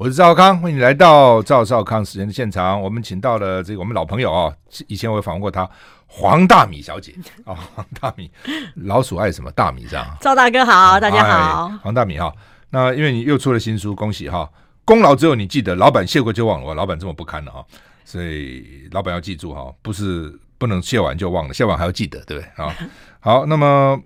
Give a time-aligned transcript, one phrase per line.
[0.00, 2.80] 我是赵康，欢迎你来到赵少康时间的现场。
[2.80, 5.68] 我们请到了这个我们老朋友啊、哦，以前我也访问过他，
[6.06, 8.30] 黄大米小姐啊、哦，黄大米，
[8.76, 10.16] 老鼠爱什么大米这样。
[10.18, 12.34] 赵大哥好，大家好，哎、黄大米哈、哦。
[12.70, 14.48] 那因为你又出了新书，恭喜哈、哦！
[14.86, 17.64] 功劳只有你记得，老板谢过就忘了，哇，老板这么不堪的哈、哦，
[18.02, 22.74] 所以老板要记住哈、哦，不是不能谢完就忘了，谢完还要记得，对不对啊？
[23.20, 24.00] 好，那么。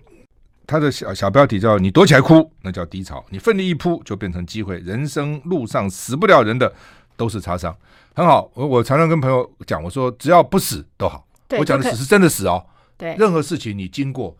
[0.67, 4.77] 他的小小标题叫“你躲起来哭，那叫低潮；你奋力一扑，就变成机会。
[4.79, 6.73] 人生路上死不了人的，
[7.15, 7.75] 都是擦伤。”
[8.15, 11.25] 很好，我我常常跟朋友讲，我说只要不死都好。
[11.57, 12.65] 我讲的死是真的死哦。
[12.97, 14.35] 对，任何事情你经过，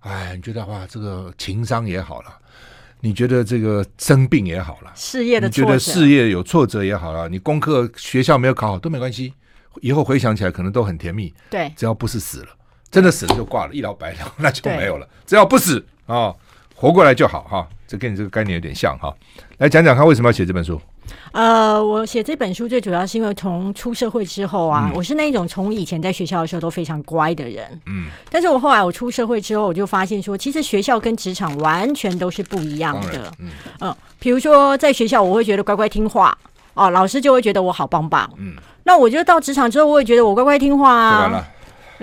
[0.00, 2.38] 哎，你觉得哇，这个情商也好了，
[3.00, 9.32] 你觉得这个生病也好了，事业的你觉得事业有挫折也好了，你功课学校没有考好都没关系，
[9.80, 11.32] 以后回想起来可能都很甜蜜。
[11.48, 12.48] 对，只要不是死了。
[12.90, 15.08] 真的死了就挂了，一了百了， 那就没有了。
[15.26, 16.36] 只要不死啊、哦，
[16.74, 17.66] 活过来就好哈。
[17.86, 19.12] 这跟你这个概念有点像哈。
[19.58, 20.80] 来讲讲看，为什么要写这本书？
[21.32, 33.32] 呃，我写这本书最主要是因为从出社会之后啊，嗯、我是那种从以前在学校的时候都非常乖的人，嗯，但是我后来我出社会之后，我就发现说，其实学校跟职场完全都是不一样的。
[33.40, 36.36] 嗯，呃，比如说在学校，我会觉得乖乖听话
[36.74, 38.30] 哦，老师就会觉得我好棒棒。
[38.36, 38.54] 嗯，
[38.84, 41.44] 那我觉得到职场之后，我也觉得我乖乖听话啊。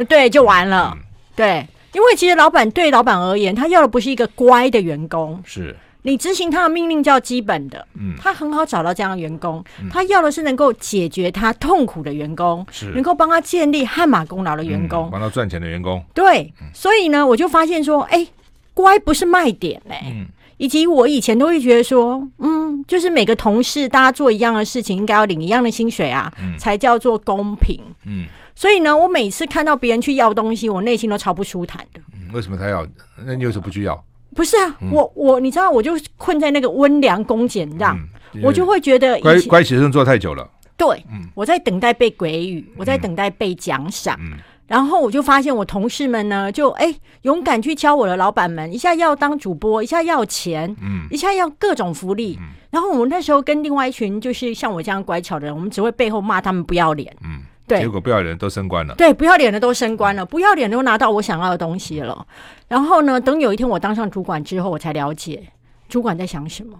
[0.05, 0.91] 对，就完了。
[0.95, 1.03] 嗯、
[1.35, 7.85] 对，因为其实老板对老板而言，他要的不是一个乖的员工，是你执行他的命令叫基本的。
[7.99, 16.03] 嗯，他很好找到这样的员工，嗯、他要的是能够解决他痛苦的员工，是能够帮他建立汗马功劳的员工，帮、嗯、他赚钱的员工。
[16.13, 18.25] 对，嗯、所以呢，我就发现说，哎，
[18.73, 19.97] 乖不是卖点嘞。
[20.05, 27.81] 嗯，以及我以前都会觉得说，嗯，就是每个同事大家做一样的事情，应该要领一样的薪水啊，嗯、才叫做公平。
[28.05, 28.27] 嗯。
[28.57, 32.01] 所以呢，我每次看到别人去要东西，我内心都超不舒坦的。
[32.11, 32.83] 嗯，为什么他要？
[33.23, 34.03] 那你为什么不去要？
[34.35, 37.95] 不是啊，嗯、我我你知道，我就困在那个温良恭俭让，
[38.33, 40.49] 嗯、我就会觉得乖乖学生做太久了。
[40.75, 44.17] 对，嗯、我在等待被给予，我在等待被奖赏。
[44.19, 46.91] 嗯、然后我就发现我同事们呢，就哎
[47.21, 52.35] 勇敢去敲我的老板们，一下要当主播，一下要钱，嗯，一下要各种福利。
[52.41, 57.15] 嗯、然后我们那时候跟另外一群就是像我这样乖巧的人，我们只会背后骂他们不要脸。
[57.23, 57.41] 嗯。
[57.67, 58.95] 对，结果不要脸的都升官了。
[58.95, 62.25] 对，不要脸的都升官了，不要脸的都拿到我想要的东西了。
[62.67, 65.43] 然后呢，等有一天我当上主管之后，我才了解
[65.89, 66.79] 主管在想什么。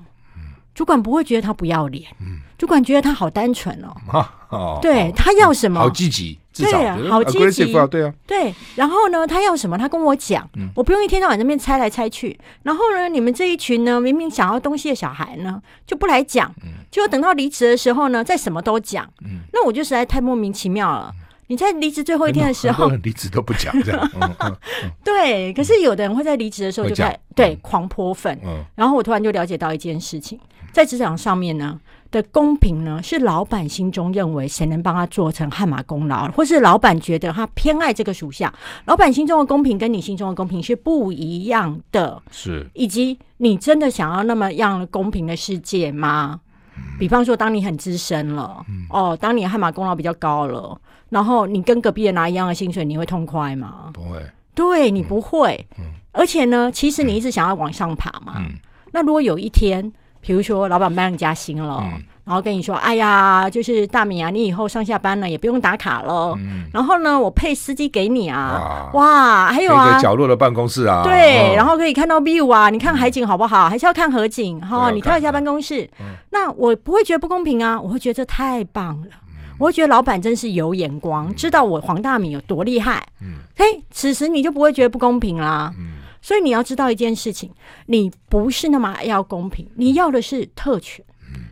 [0.74, 3.90] 主管不会觉得他不要脸，嗯，主管觉得他好单纯哦。
[4.50, 5.80] 哦，对，他要什么？
[5.80, 8.54] 好积极，对啊，好积极，对啊，对。
[8.76, 9.78] 然后呢，他要什么？
[9.78, 12.38] 他跟我讲，我不用一天到晚在那边猜来猜去。
[12.64, 16.54] 然后呢，你们这一群呢，明明想要东西的小孩呢，就不来讲，
[16.92, 19.08] 就等到离职的时候呢，再什么都讲。
[19.52, 21.14] 那我就实在太莫名其妙了。
[21.50, 24.12] 你在离职最后一天的时候，离职都不讲这样。
[25.02, 28.38] 对，可是有的人会在离职的时候就在对狂泼粪。
[28.76, 30.38] 然后我突然就了解到一件事情。
[30.74, 31.80] 在职场上面呢
[32.12, 38.54] 的公平呢，是老板心中认为谁能帮他做成汗马功劳，或是老板觉得他偏爱这个属下。
[38.86, 46.40] 老板心中的公平跟你心中的公平是不一样的，是以及你真的想要那么样公平的世界吗？
[46.78, 50.80] 嗯、比方说，当你很资深了，嗯、哦，当你汗马功劳比较高了，
[51.10, 53.90] 然后你跟隔壁人拿一样的薪水，你会痛快吗？
[53.94, 55.68] 不会，对你不会。
[55.80, 58.36] 嗯、而且呢，其实你一直想要往上爬嘛。
[58.38, 58.54] 嗯、
[58.92, 59.92] 那如果有一天，
[60.28, 66.34] 比如说，老板帮你加薪了，嗯、然后跟你说：“哎呀，就是大米啊，你以后上下班呢也不用打卡了。
[66.38, 73.70] 嗯”然后呢，我配司机给你啊，哇，哇还有啊，一个角落的办公室啊，对，哦、然后可以看到 view 啊，你看海景好不好？
[73.70, 74.60] 还是要看河景？
[74.60, 75.90] 哈、哦，你挑一下办公室。
[76.02, 83.02] 嗯、那我不会觉得不公平啊，我会觉得这太棒了，嗯、我会觉得老板真是有眼光，嗯、知道我黄大米有多厉害。
[83.22, 85.74] 嗯，嘿，此时你就不会觉得不公平啦。
[85.80, 85.94] 嗯。
[86.22, 87.52] 所以你要知道一件事情，
[87.86, 91.04] 你不是那么要公平，你要的是特权，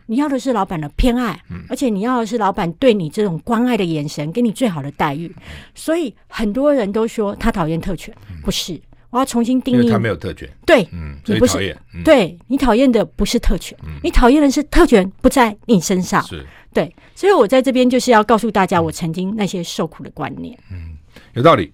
[0.06, 5.34] 你要的是老板的偏爱，而且你要的是老板对你这种关爱的眼神，给你最好的待遇。
[5.74, 10.88] 所以很多人都说他讨厌特权，不是，我要重新定义，他没有特权，对，
[11.26, 16.44] 你不是，对你讨厌的不是特权，你讨厌的是特权不在你身上，是。
[16.72, 16.94] 对。
[17.14, 20.98] 所以我在这边就是要告诉大家，我曾经那些受苦的观念，嗯，
[21.32, 21.72] 有道理。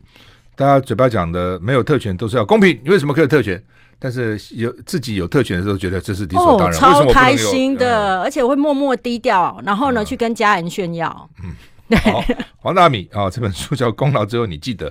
[0.62, 3.61] 大家嘴巴讲的没有特权都是要公平，你为什么可以有特权？
[3.99, 11.29] 但是有自己有特权的时候，觉得这是理所当然，超开心的，而且我会默默低调，然后呢去跟家人炫耀。
[11.43, 11.50] 嗯，
[11.88, 12.37] 对。
[12.59, 14.88] 黄大米啊，这本书叫《功劳之后你记得》，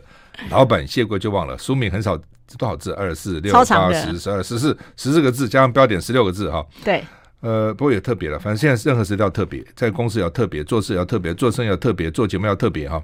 [0.49, 1.57] 老板谢过就忘了。
[1.57, 2.17] 书名很少，
[2.57, 2.91] 多少字？
[2.91, 3.63] 二四六八
[3.93, 6.65] 十十二十四十四个字，加上标点十六个字哈。
[6.83, 7.01] 对。
[7.41, 13.01] 呃，不过也特别了，反正现在任何事都要特别，在公司要特别，做事要特别，做生意要特别，做节目要特别哈。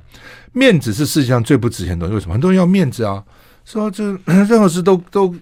[0.54, 2.34] 面子是世界上最不值钱的东西，为什么？
[2.34, 3.24] 很多人要面子啊，
[3.66, 5.36] 说这任何事都都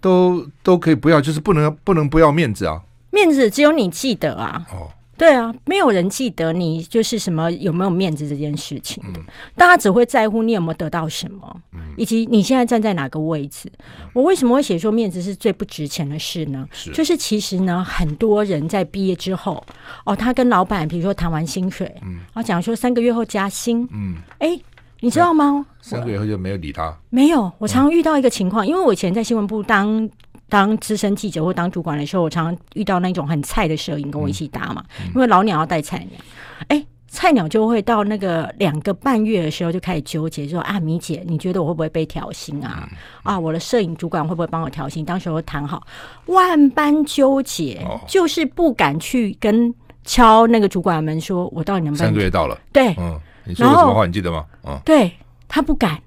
[0.00, 2.80] 都都可以不要，就是不能不能不要面子啊。
[3.10, 4.64] 面子只有你记得啊。
[4.70, 9.24] 哦，对啊，没有人记得你就是什么有没有面子这件事情的，嗯、
[9.54, 13.70] 大家只会在乎你有没有得到什么，嗯、以及你现在站在哪个位置。
[13.78, 16.68] 嗯、我为什么会写说面子是最不值钱的事呢？
[16.70, 19.64] 是就是其实呢，很多人在毕业之后，
[20.04, 24.58] 哦，他跟老板比如说谈完薪水，嗯，然后讲说三个月后加薪，嗯，哎，
[25.00, 25.64] 你知道吗？
[25.80, 26.94] 三个月后就没有理他。
[27.08, 30.08] 没有，我常常遇到一个情况，嗯、因为我以前在新闻部当。
[30.48, 34.84] 当资深记者或当主管的时候，我常常遇到那种很菜的摄影跟我一起搭嘛，
[35.14, 36.20] 因为老鸟要带菜鸟，
[36.68, 42.88] 哎、欸，菜鸟就会到那个两个半月的时候就开始纠结，说啊，米姐，你觉得我会不会被调薪啊？
[43.22, 45.04] 啊，我的摄影主管会不会帮我调薪？
[45.04, 45.84] 当时候谈好，
[46.26, 52.06] 万般纠结，哦、就是不敢去跟敲那个主管门，说我到底能不能？
[52.06, 54.06] 三个月到了，对，嗯，你说过什么话？
[54.06, 54.44] 你记得吗？
[54.64, 55.10] 嗯，对
[55.48, 56.00] 他不敢。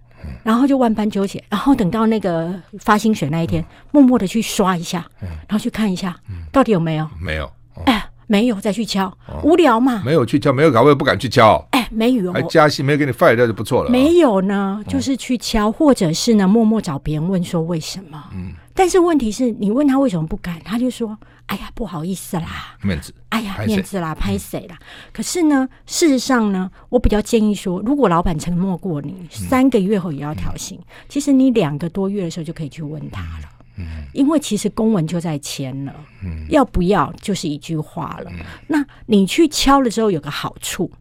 [0.43, 6.15] 然后就万般纠结，然后等到那个发薪水那一天，默默的去刷一下，然后去看一下，
[6.51, 7.07] 到底有没有？
[7.19, 7.51] 没有。
[7.85, 9.11] 哎，没有，再去敲，
[9.43, 10.01] 无聊嘛。
[10.05, 11.65] 没有去敲，没有搞，我也不敢去敲。
[11.71, 13.89] 哎，没有，还加薪，没有给你 fire 掉就不错了。
[13.89, 18.23] 没有呢，就是去敲，或者是呢，默默找别人问说为什么？
[18.33, 18.51] 嗯。
[18.79, 21.17] 但是问题是你问他为什么不敢，他就说。
[21.47, 23.11] 哎呀，不好意思啦，面子。
[23.29, 24.77] 哎呀，面子啦，拍谁啦？
[25.11, 33.49] 可是呢，事实上呢，我比较建议说，如果老板承诺过你三个月后也要调薪，其实你两个多月的时候就可以去问他了。
[33.77, 38.31] 嗯，因为其实公文就在签了，嗯，要不要就是一句话了。
[38.67, 40.91] 那你去敲了之后有个好处，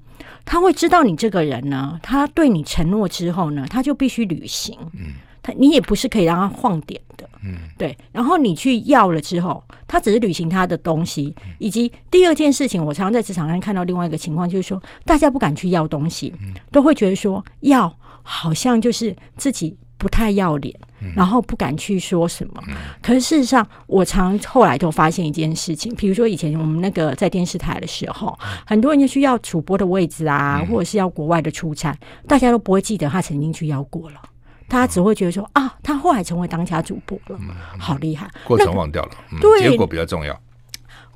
[0.47, 4.75] 他会知道你这个人呢，他对你承诺之后呢，他就必须履行。
[4.95, 5.13] 嗯。
[5.43, 7.08] 他你也不是可以让他晃点的，
[7.43, 7.97] 嗯，对。
[8.13, 11.35] 然后你去要了之后，他只是履行他的东西。
[11.59, 16.35] 以及第二件事情，我常常在职场上看到另外一个情况，就是说大家不敢去要东西，
[16.71, 20.75] 都会觉得说要好像就是自己不太要脸，
[21.17, 22.63] 然后不敢去说什么。
[23.03, 31.97] 可是事实上，我常后来都发现一件事情，比如说以前我们那个在电视台的时候，很多人就需要主播的位置啊，或者是要国外的出差，
[32.27, 34.21] 大家都不会记得他曾经去要过了。
[34.69, 37.39] 他只会觉得说啊，他后来成为当家主播了，
[37.79, 38.29] 好厉害。
[38.45, 39.11] 过程忘掉了，
[39.41, 40.39] 对，结果比较重要。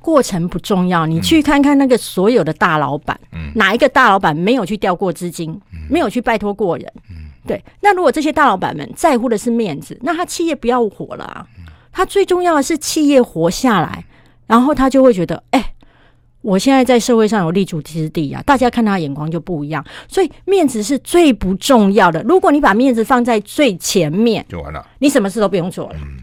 [0.01, 3.17] 过程不重要，你去看看那个所有的大老板，
[3.55, 5.57] 哪一个大老板没有去调过资金，
[5.89, 6.91] 没有去拜托过人？
[7.47, 7.63] 对。
[7.79, 11.47] 那如果这些大老板们在乎的是面子，那他企业不要火了啊。
[11.91, 14.03] 他最重要的是企业活下来，
[14.47, 15.72] 然后他就会觉得，哎。
[16.43, 22.21] 我现在在社会上有立足之地啊，大家看他的眼光就不一样，所以面子是最不重要的。
[22.23, 25.95] 如果你把面子放在最前面，就完了，你什么事都不用做了。
[25.95, 26.19] 嗯，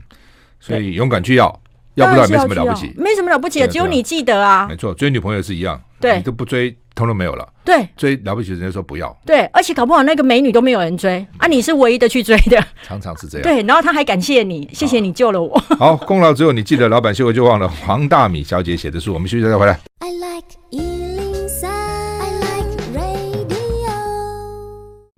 [0.60, 1.46] 所以勇敢去要，
[1.94, 4.66] 要不然没什么了不起，没什么了不起的，只有你记得啊。
[4.68, 7.46] 没错，追女朋友是一样，对，你都不追，通通没有了。
[7.64, 9.14] 对，追了不起，人家说不要。
[9.26, 13.42] 对，而且搞不好那个美女都没有人追啊，你是唯一的去追的，常常是这样。
[13.42, 15.56] 对，然后他还感谢你，谢谢你救了我。
[15.78, 17.68] 好， 功劳只有你记得，老板谢过就忘了。
[17.68, 19.78] 黄大米小姐写的书，我们休息再回来。
[19.98, 20.40] I like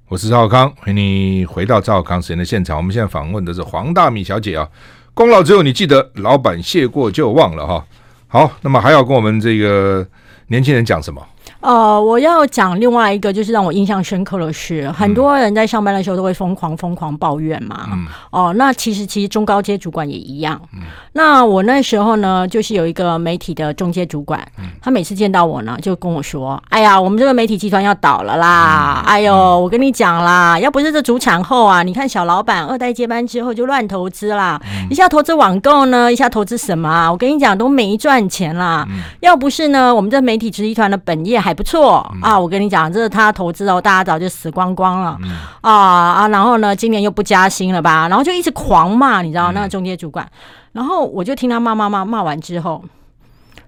[0.08, 2.76] 我是赵少康，欢迎你回到赵少康时间的现场。
[2.76, 4.68] 我们现在访问的是黄大米小姐啊，
[5.14, 7.86] 功劳只有你记得，老板谢过就忘了哈。
[8.28, 10.06] 好，那么还要跟我们这个
[10.52, 11.26] 年轻人讲什么？
[11.62, 17.86] 呃，我要讲另外一个，就是让我印象深刻的是，很多人在上班的时候都会疯狂疯狂抱怨嘛。
[17.92, 18.04] 嗯。
[18.32, 20.60] 哦，那其实其实中高阶主管也一样。
[20.74, 20.80] 嗯。
[21.12, 24.44] 那我那时候呢，就是有一个媒体的中阶主管，
[24.80, 29.04] 他每次见到我呢，就跟我说：“哎呀，我们这个媒体集团要倒了啦！
[29.06, 37.12] 哎呦，我跟你讲啦，要不是这主产后啊，你看小老板二代接班之后就乱投资啦，一下投资网购呢，一下投资什么啊？
[37.12, 38.84] 我跟你讲都没赚钱啦。
[39.20, 42.38] 要不是呢，我们这媒体集团的本业还。”还不错啊！
[42.38, 45.30] 我跟你讲，这是他投资哦，大家早就死光光了、嗯、
[45.60, 46.28] 啊啊！
[46.28, 48.08] 然后呢，今年又不加薪了吧？
[48.08, 50.24] 然后就一直狂骂，你知道那个中介主管。
[50.24, 50.32] 嗯、
[50.72, 52.82] 然后我就听他骂骂骂骂完之后，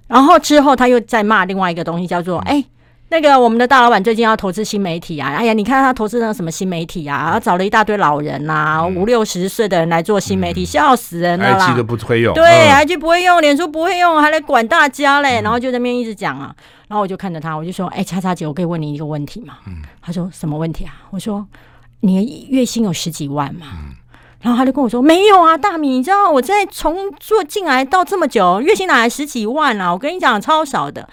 [0.09, 2.59] 然后之后他又在骂另外一个东西，叫做哎。
[2.59, 2.65] 嗯
[3.11, 5.29] 那个我们的大老板最近要投资新媒体啊！
[5.29, 7.31] 哎呀，你看他投资那什么新媒体啊？
[7.35, 15.41] 他找了一大堆老人呐、啊，嗯、五六十岁的人来做新媒体，嗯、笑死人了啦！IG 都不会用，对，IG 不会用，脸书不会用，还来管大家嘞！
[15.43, 16.53] 然后就在那边一直讲啊，
[16.95, 21.45] 然后我就看着他，我就说：“哎，叉叉姐，我可以问你一个问题吗？”嗯、他说：“什么问题啊？”我说
[22.03, 23.97] ：“你月薪有十几万吗？”嗯、
[24.41, 29.93] 然后他就跟我说：“没有啊，大米，你知道我在从做进来到这么久，月薪哪来十几万啊？
[29.93, 31.09] 我跟你讲，超少的。”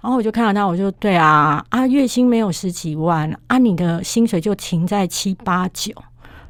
[0.00, 5.92] 然后我就看到他，我就对啊啊，月薪没有十几万啊，你的薪水就停在七八九，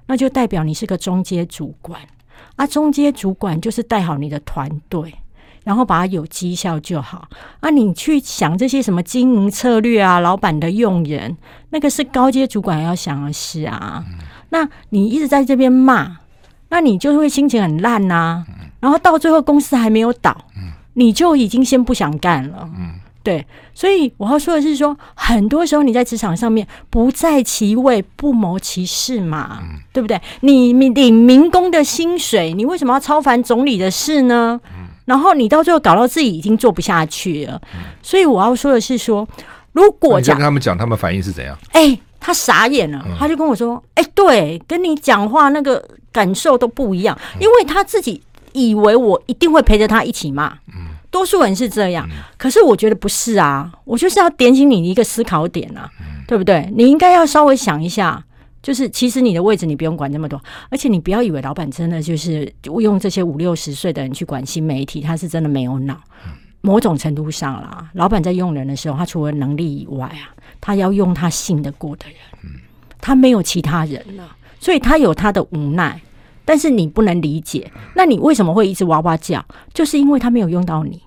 [0.04, 1.98] 那就代表你是个中阶主管
[2.56, 2.66] 啊。
[2.66, 5.14] 中阶主管就是带好你的团队，
[5.66, 7.26] 然后把它有绩效就好
[7.58, 7.68] 啊。
[7.70, 11.36] 你去想这些什么经营策略啊，老板的用人，
[11.70, 14.04] 那个是高阶主管要想的事啊。
[14.50, 16.18] 那你一直在这边骂，
[16.68, 18.44] 那你就会心情很烂呐。
[18.78, 20.36] 然后到最后公司还没有倒，
[20.94, 22.70] 你就已经先不想干了。
[22.78, 23.44] 嗯对，
[23.74, 29.58] 所以我要说的是说，很多时候你在职场上面不在其位不谋其事嘛，
[29.92, 30.20] 对不对？
[30.42, 34.60] 你你领民工的薪水，你为什么要操烦总理的事呢？
[35.06, 37.58] 然后你到最后搞到自己已经做不下去了。
[37.74, 39.26] 嗯、所以我要说的是说，
[39.72, 41.56] 如果讲跟他们讲，他们反应是怎样？
[41.72, 45.82] 哎，他傻眼了，嗯、他就跟我说：“哎，对，跟你讲话那个
[46.12, 48.20] 感受都不一样，嗯、因为他自己
[48.52, 50.92] 以为我一定会陪着他一起骂。”嗯。
[51.08, 53.72] 多数人是这样，可是我觉得不是啊。
[53.84, 55.88] 我就是要点醒你一个思考点啊，
[56.26, 56.70] 对不对？
[56.76, 58.22] 你应该要稍微想一下，
[58.66, 65.96] 就是其实你的位置你不用管那么多，而且你不要以为老板真的就是用这些五六十岁的人去管新媒体，他是真的没有脑。
[66.62, 72.16] 某种程度上啦，老板在用人的时候，他除了能力以外啊，他要用他信得过的人，
[73.00, 76.00] 他没有其他人了，所以他有他的无奈。
[76.44, 79.46] 但是你不能理解，那你为什么会一直哇哇叫？
[79.72, 81.00] 就是因为他没有用到你。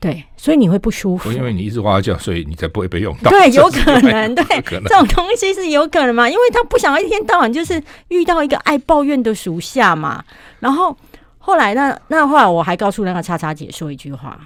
[0.00, 1.30] 对，所以你会不舒服。
[1.30, 3.30] 因为你一直哇哇叫，所以你才不会被用到。
[3.30, 6.26] 对， 有可能，对，这种东西是有可能嘛？
[6.26, 10.24] 因为他不想要一天到晚就是遇到一个爱抱怨的属下嘛。
[10.58, 10.96] 然后
[11.38, 14.40] 后来那那后来我还告诉那个叉叉姐说一句话：“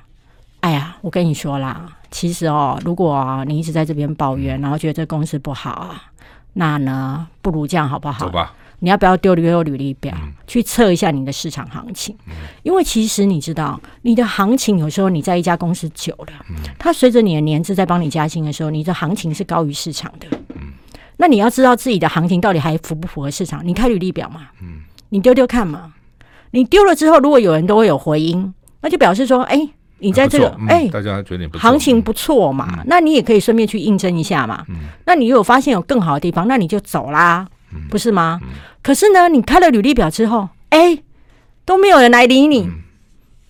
[0.59, 6.03] 哎呀，我跟你说啦，其实哦，如果你一直在这边抱怨，然后觉得这公司不好啊，
[6.55, 8.53] 那呢，不如这样好不好？”走吧。
[8.85, 10.15] 你要不要丢丢履历表，
[10.47, 12.15] 去测一下你的市场行情？
[12.63, 16.33] 因为其实你知道，你的行情有时候你在一家公司久了，
[16.79, 20.27] 它随着你的年资在帮你加薪的时候，你的行情是高于市场的。
[21.17, 23.67] 那你要知道自己的行情到底还符不符合市场？
[23.67, 24.49] 你开履历表嘛，
[25.09, 25.95] 你丢丢看嘛。
[26.51, 29.67] 你丢了之后，如果有人都会有回音，那就表示说，哎，
[29.99, 34.63] 你在这个哎，大家觉得行情不错嘛，那你也可以顺便去应征一下嘛。
[35.07, 37.47] 那你如果发现有更好的地方，那你就走啦。
[37.91, 38.41] 不是吗？
[38.43, 38.49] 嗯、
[38.83, 40.99] 可是呢，你开了履历表之后，哎，
[41.65, 42.83] 都没有人来理你，嗯、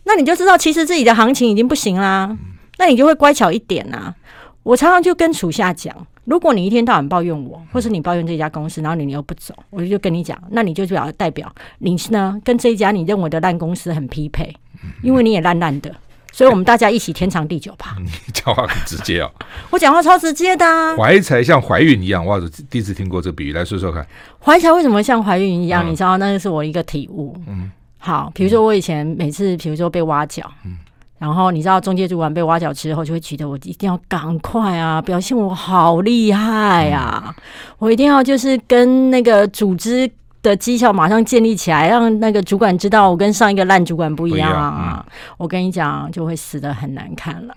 [0.05, 2.29] 那你就知道其实自己的行情已经不行啦。
[2.31, 2.39] 嗯、
[2.79, 4.15] 那你就会乖巧一点啊。
[4.63, 14.55] 我常常就跟属下讲，如果你一天到晚抱怨我，或是你抱怨这家公司，然后你又不走，我就跟你讲，那你就表代表你呢跟这一家你认为的烂公司很匹配，
[15.03, 15.95] 因为你也烂烂的。
[16.35, 17.95] 所以，我们大家一起天长地久吧。
[18.03, 19.31] 你讲话很直接哦，
[19.71, 20.97] 我讲话超直接的。
[20.97, 22.41] 怀才像怀孕一样，哇！
[22.69, 24.05] 第一次听过这个比喻，来说说看。
[24.45, 25.89] 怀才为什么像怀孕一样？
[25.89, 27.37] 你知道，那个是我一个体悟。
[27.47, 30.77] 嗯，好，比如说我以前每次，比如说被挖角，嗯，
[31.19, 37.33] 然后你知道中介主管被挖角之后，就会觉得我一定要赶快啊，表现我好厉害啊，
[37.79, 40.11] 我一定要就是跟那个组织。
[40.45, 45.05] 的绩效马上建立起来，让那个主管知道我跟上一个烂主管不一样啊！
[45.39, 47.55] 我跟你讲，就会死的很难看了。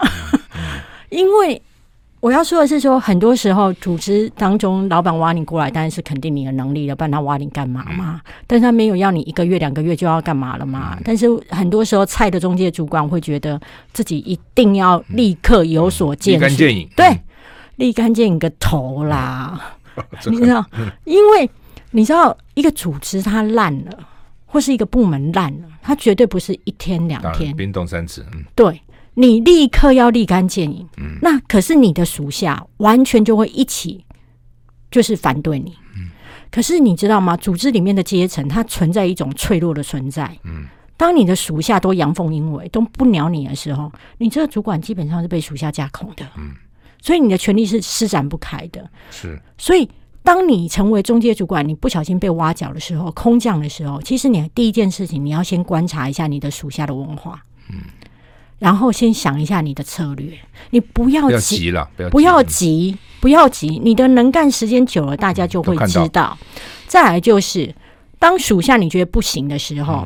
[1.10, 1.62] 因为
[2.22, 8.22] 我要说的是说，说很多时候组织当中，老板挖你过来，当然是肯定你的能力了，不然他挖你干嘛嘛？
[8.48, 10.98] 但是他没有要你一个月、两个月就要干嘛了嘛？
[11.04, 13.60] 但是很多时候，菜的中介主管会觉得
[13.92, 16.90] 自己一定要立刻有所见，立竿见影。
[16.96, 17.22] 对，
[17.76, 19.76] 立竿见影个头啦！
[20.32, 20.66] 你知道，
[21.04, 21.50] 因为。
[21.92, 24.10] 你知道一个组织它烂了，
[24.48, 28.26] 或是一个部门烂了，它绝对不是一天两天，冰冻三尺。
[28.34, 28.82] 嗯，对，
[29.14, 30.90] 你立刻要立竿见影。
[30.98, 34.04] 嗯，那可是你的属下完全就会一起
[34.90, 35.78] 就是反对你。
[35.96, 36.10] 嗯，
[36.50, 37.38] 可是你知道吗？
[37.38, 40.36] 组织里面的阶层它存在一种脆弱的存在。
[40.44, 40.66] 嗯，
[40.98, 46.26] 当你的属下都阳奉阴违，都不鸟你的时候，你这个主管基本上是被属下架空的。
[46.38, 46.56] 嗯，
[47.04, 48.90] 所以你的权力是施展不开的。
[49.12, 49.88] 是，所以。
[50.28, 57.78] 当你成为中介主管，你不小心被挖角的时候，空降的时候，其实你第一件事情，你要先观察一下你的属下的文化，嗯，
[58.60, 60.38] 然后先想一下你的策略，
[60.72, 66.38] 你不要急了，不要急，不要急，你的能干时间久了，大家就会知道。
[66.88, 67.74] 再来就是，
[68.20, 70.06] 当属下你觉得不行的时候，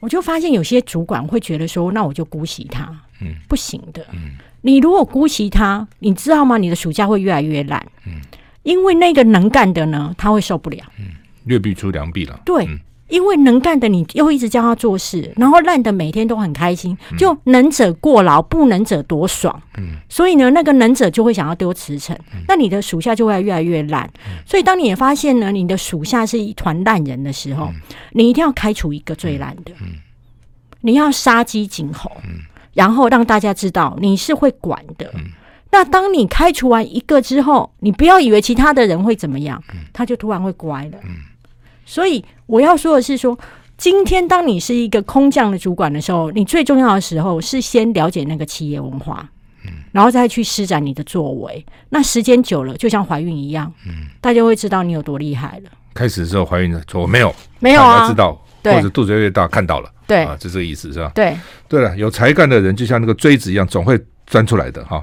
[0.00, 6.58] 我就发现有些主管会觉得说，那我就姑息他，嗯，不行的，嗯，你如果姑息他，你知道吗？
[6.58, 8.20] 你的暑假会越来越烂，嗯。
[8.66, 10.78] 因为那个能干的呢，他会受不了。
[10.98, 11.06] 嗯，
[11.44, 12.40] 劣币出良币了。
[12.44, 19.62] 对，嗯、因为能干的你又一直教他做事，然后烂的每天都很开心，就能者过劳，不能者多爽。
[19.78, 24.04] 嗯，所以呢，那个能者就会想要丢辞呈，嗯、那你的属下就会越来越烂。
[24.26, 27.80] 嗯、所以当你也发现呢，你的属下是一团烂人的时候，嗯、
[28.10, 29.70] 你一定要开除一个最烂的。
[29.80, 29.94] 嗯，
[30.80, 32.40] 你要杀鸡儆猴，嗯、
[32.74, 35.08] 然后让大家知道你是会管的。
[35.66, 35.70] 嗯。
[35.72, 40.98] 那当你开除完一个之后，你不要以为其他的人会怎么样，他就突然会乖了。
[41.84, 43.38] 所以我要说的是说，
[43.76, 49.28] 今天当你是一个空降的主管的时候，你最重要的时候是先了解那个企业文化，
[49.92, 51.64] 然后再去施展你的作为。
[51.90, 53.70] 那时间久了，就像怀孕一样，
[54.20, 55.70] 大家会知道你有多厉害了。
[55.92, 58.32] 开始的时候怀孕的时候没有，没有啊，知道，
[58.64, 61.12] 或者肚子越大看到了，对啊，就这个意思是吧？
[61.14, 61.36] 对，
[61.68, 64.00] 对了，有才干的人就像那个锥子一样，总会。
[64.28, 65.00] 钻出来的哈。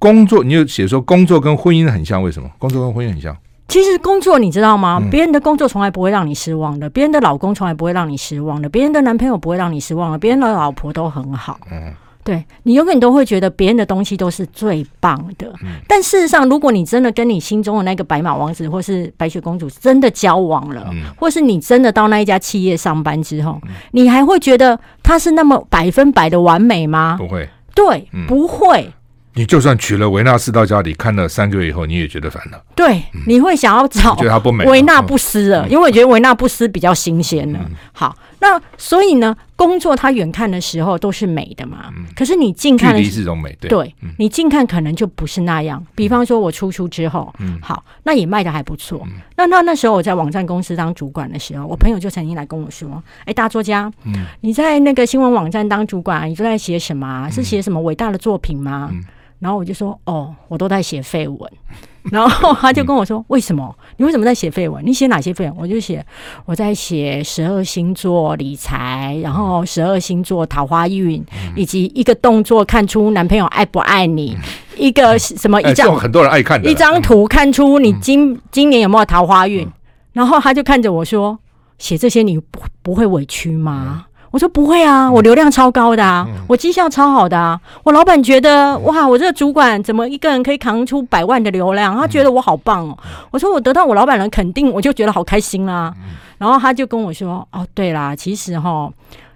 [0.00, 2.50] 工作，你有写说工作跟婚姻很像，为什么？
[2.58, 3.36] 工作跟婚姻很像？
[3.68, 5.00] 其实工作你知道吗？
[5.10, 11.60] 别人的工作从来不会让你失望的，别人的老公从来不会让你失望的，别人的男朋友不会让你失望的，别人的老婆都很好。
[11.70, 11.92] 嗯。
[12.22, 27.16] 对，你永远都会觉得别人的东西都是最棒的，嗯、但事实上，如果你真的跟你心中的那个白马王子或是白雪公主真的交往了，嗯、或是你真的到那一家企业上班之后，嗯、你还会觉得他是那么百分百的完美吗？
[27.18, 28.92] 不会，对，嗯、不会。
[29.34, 32.60] 你就算娶了维纳斯到家里，看了三个月以后，你也觉得烦了。
[32.74, 37.58] 对，嗯、你会想要找觉得他不美维纳不斯了，嗯、因为我觉得维纳不斯比较新鲜了。
[37.62, 38.16] 嗯、好。
[38.42, 41.92] 那所以呢，工作它远看的时候都是美的嘛。
[41.94, 43.54] 嗯、可是你近看的，距离是种美。
[43.60, 45.84] 对，对嗯、你近看可能就不是那样。
[45.94, 49.02] 比方说，我出书之后，嗯，好，那也卖的还不错。
[49.04, 57.28] 嗯、那那那时候我在网站公司当主管的时候，我朋友就曾经来跟我说：“哎、欸，大作家，嗯，你在那个新闻网站当主管，你都在写什么、啊？
[57.30, 58.90] 是写什么伟大的作品吗？”
[59.40, 61.52] 嗯、然后我就说：“哦，我都在写废文。
[62.10, 63.76] ”然后他就跟我说：“嗯、为什么？
[63.98, 64.82] 你为什么在写废文？
[64.86, 66.04] 你写哪些废文？”我就写
[66.46, 74.42] 我在写十二星座理财，然后十二星座桃花运，嗯、以及一个动作看出男朋友爱不爱你，嗯、
[74.78, 79.66] 一个什么一张、欸、很多人爱看的一张图看出你今、嗯、今年有没有桃花运。
[79.66, 79.72] 嗯、
[80.14, 81.38] 然后他就看着我说
[81.76, 91.96] ：“写这些你不不会委屈吗？”嗯我说不会啊，我流量超高的啊，嗯、我绩效超好的啊，我老板觉得哇，我这个主管怎么一个人可以扛出百万的流量？
[91.96, 92.96] 他觉得我好棒哦。
[93.04, 95.92] 嗯、我说我得到我老板的肯定，我就觉得好开心啦、
[96.38, 98.88] 然后他就跟我说：“哦，对啦，其实哈，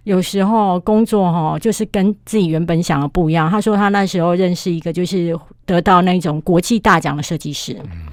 [0.05, 7.77] 有时候工作哈，就是跟自己原本想的不一样。”他说他那时候认识一个就是得到那种国际大奖的设计师。
[7.93, 8.07] 嗯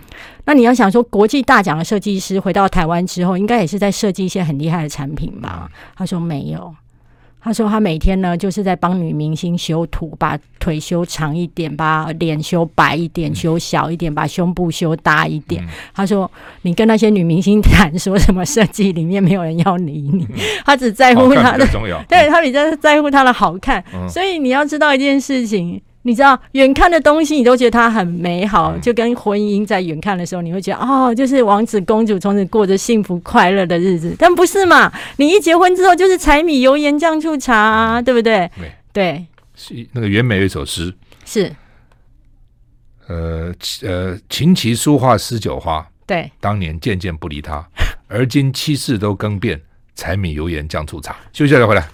[0.45, 5.69] 那你要想说，国际大奖的设计师回到台湾之后，应该也是在设计一些很厉害的产品吧？
[5.95, 6.73] 他说没有，
[7.43, 15.63] 他说他每天呢就是在帮女明星修图，把腿修长一点，把脸修白一点，修小一点，把胸部修大一点。
[15.63, 16.29] 嗯、他说
[16.61, 20.27] 你跟那些女明星谈说什么设计，里面没有人要理你，
[20.63, 21.65] 他只在乎他的，
[22.07, 23.83] 对他比较在乎他的好看。
[23.93, 25.81] 嗯、所以你要知道一件事情。
[26.03, 34.15] 你知道远看的东西，你都觉得它很美好，就跟婚姻在远看的时候，你会觉得哦，就是王子公主从此过着幸福快乐的日子。
[34.17, 34.91] 但不是嘛？
[35.17, 38.49] 你一结婚之后，就是柴米油盐酱醋茶啊，对不对？
[38.91, 41.51] 对，是那个袁枚有一首诗，是
[43.07, 45.87] 呃呃，琴棋书画诗酒花。
[46.07, 47.65] 对，当年件件不离他，
[48.09, 49.61] 而今七事都更变，
[49.95, 51.15] 柴米油盐酱醋茶。
[51.31, 51.87] 休息一下再回来。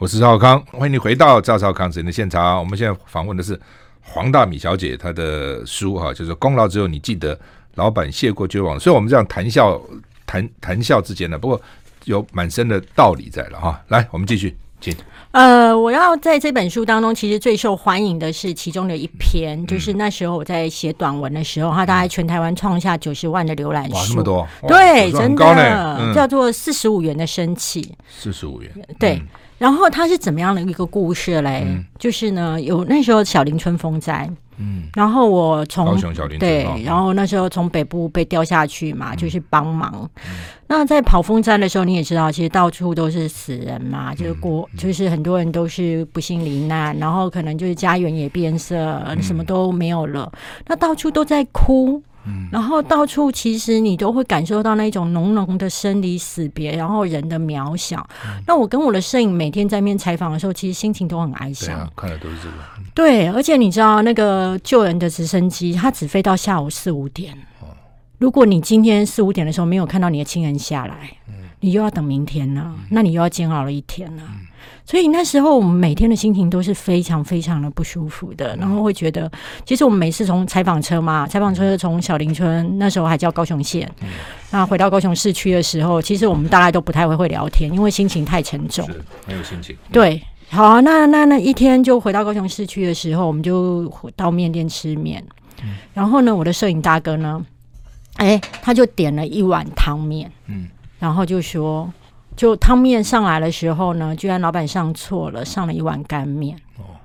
[0.00, 2.58] 我是赵康，欢迎你回到赵少康主持的现场。
[2.58, 3.60] 我们现在访问的是
[4.00, 7.38] 黄大米小姐，她的书哈，就是功劳只有你记得，
[7.74, 8.80] 老板谢过就忘了。
[8.80, 9.78] 所以，我们这样谈笑
[10.24, 11.60] 谈谈笑之间呢，不过
[12.06, 13.78] 有蛮深的道理在了哈。
[13.88, 14.96] 来，我们继续，请。
[15.32, 29.16] 呃，我要在这本书当中，其实最受欢迎的是其中的一篇，嗯、就是那时候我在写短文的时候，它大概全台湾创下九十万的浏览数，哇，那么多，对，真的、嗯、叫做四十五元的生气，四十五元，对。
[29.16, 29.26] 嗯、
[29.60, 31.64] 然后它是怎么样的一个故事嘞？
[31.66, 34.26] 嗯、就是呢，有那时候小林春风灾。
[34.56, 35.98] 嗯，然后我从
[36.38, 40.08] 对，然后那时候从北部被调下去嘛，就去帮忙。
[40.66, 50.32] 那在跑风灾的时候，你也知道，其实到处都是死人嘛，就是过，就是很多人都是不幸罹难，然后可能就是家园也变色，什么都没有了，
[50.66, 52.02] 那到处都在哭。
[52.26, 58.06] 嗯，然后到处其实你都会感受到那种浓浓的生离死别，然后人的渺小。
[58.24, 61.90] 嗯、那我跟我的摄影每天在面采访的时候，其实心情都很哀伤。
[61.96, 62.54] 看的都是这个。
[62.94, 67.32] 对，而且你知道那个救人的直升机，它只飞到下午四五点。
[67.60, 67.68] 哦、
[68.18, 74.22] 如果你今天四五点的时候没有看到你的亲人下来，嗯、你又要等明天了，嗯、那你又要煎熬了一天了。
[74.26, 74.46] 嗯
[74.90, 79.30] 所以那时候我们每天的心情都是非常非常的不舒服的，然后会觉得，
[79.64, 83.88] 其实我们每次从采访车嘛，采访车从小林村那时候还叫高雄县，
[84.50, 89.76] 那回到高雄市区的时候，其实我们大概都不太会会聊天，因为心情太沉重，是没有心情。
[89.92, 95.22] 对，好啊，那那那一天就回到高雄市区的时候，我们就到面店吃面，
[95.94, 97.40] 然后呢，我的摄影大哥呢，
[98.16, 100.66] 哎，他就点了一碗汤面，嗯，
[100.98, 101.88] 然后就说。
[102.40, 106.56] 就汤面上来的时候呢，居然老板上错了，上了一碗干面。
[106.78, 106.96] 哦，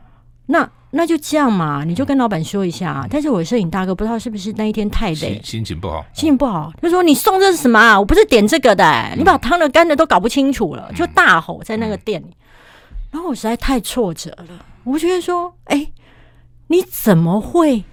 [0.46, 3.02] 那那就这样嘛，你就跟老板说一下。
[3.04, 8.00] 嗯、但是我摄影大哥不知道是不是那一天太累，心，心情不好，心情不好，就说你送这是什么啊？
[8.00, 12.28] 我不是点这个的、欸，嗯、你把汤的干的都搞不清楚了，就大吼在那个店里。
[12.28, 12.36] 嗯、
[13.12, 15.94] 然后我实在太挫折了，我觉得说，哎、欸，
[16.68, 17.84] 你怎么会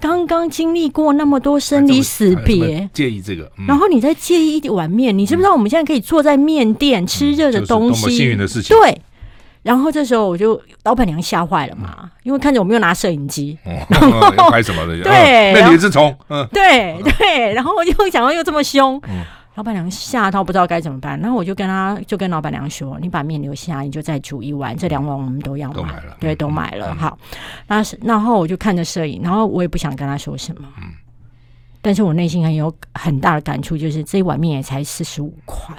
[0.00, 8.10] 刚刚经历过那么多生离死别，介意这个，然后你再介意一碗面，你知不知道我们现在可以坐在面店吃热的东西？
[8.16, 8.76] 幸运的事情。
[8.76, 9.00] 对。
[9.64, 13.58] 然后这时候我就老板娘吓坏了嘛，因为看着我们又拿摄影机，
[14.38, 15.02] 要拍什么的？
[15.02, 18.98] 对，那你是从嗯，对对，然后我就想到又这么凶。
[19.58, 26.94] 老板娘吓到不知道该怎么办，然后我就跟他就跟老板娘说：“你把面留下，你就再煮一碗，这两碗我们都要买。”都买了，对，都买了。
[26.94, 27.18] 好，
[27.66, 30.68] 那然后我就看着摄影，然后我也不想跟他说什么。
[30.80, 30.84] 嗯，
[31.82, 35.74] 但是我内心很有很大的感触，就是这一碗面也才四十五块，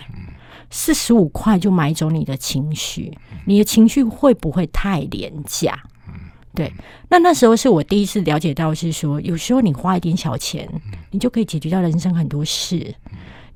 [0.69, 5.79] 四十五块就买走你的情绪，你的情绪会不会太廉价？
[6.53, 6.69] 对，
[7.07, 10.69] 那那时候是我第一次了解到，是说有时候你花一点小钱，
[11.11, 12.93] 你就可以解决掉人生很多事。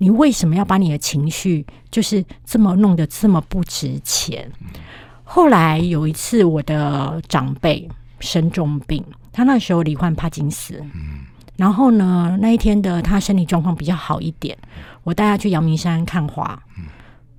[0.04, 4.52] 你为什么要把你的情绪就是这么弄得这么不值钱？
[5.24, 7.90] 后来有一次，我的长辈
[8.20, 10.84] 生重病，他那时候罹患帕金斯。
[11.56, 14.58] 然后呢，那一天的他身体状况比较好一点，
[15.04, 16.62] 我带他去阳明山看花。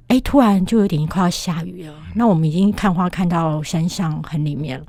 [0.08, 1.92] 哎，突然就有点快要下雨了。
[2.14, 4.86] 那我们已经看花看到山上很里面了。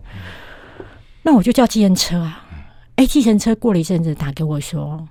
[1.23, 2.41] 那我就叫计程车啊。
[2.95, 5.05] 哎，计程车过了一阵子打给我说：“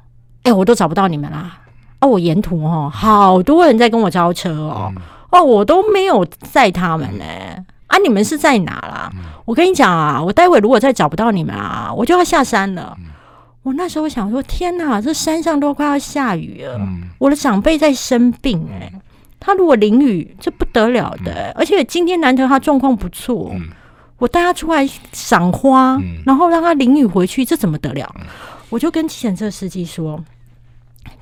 [0.45, 1.61] 哎，我都找不到你们啦。”
[2.05, 7.25] 哦，我沿途哦，好多人在跟我招车哦，嗯、哦，我都没有载他们呢。
[7.25, 9.11] 嗯、啊，你们是在哪啦？
[9.15, 12.95] 嗯、我跟你讲啊，我待会如果再找不到你们啊，我就要下山了。
[12.99, 13.07] 嗯、
[13.63, 18.93] 我那时候想说，天哪，这山上都快要下雨了，嗯、我的长辈在生病哎，
[19.41, 21.33] 他如果淋雨，这不得了的。
[21.33, 23.69] 嗯、而且今天难得他状况不错，嗯、
[24.19, 28.15] 我带他出来赏花，嗯、然后让他淋雨回去，这怎么得了？
[28.19, 28.27] 嗯、
[28.69, 30.23] 我就跟计程车司机说。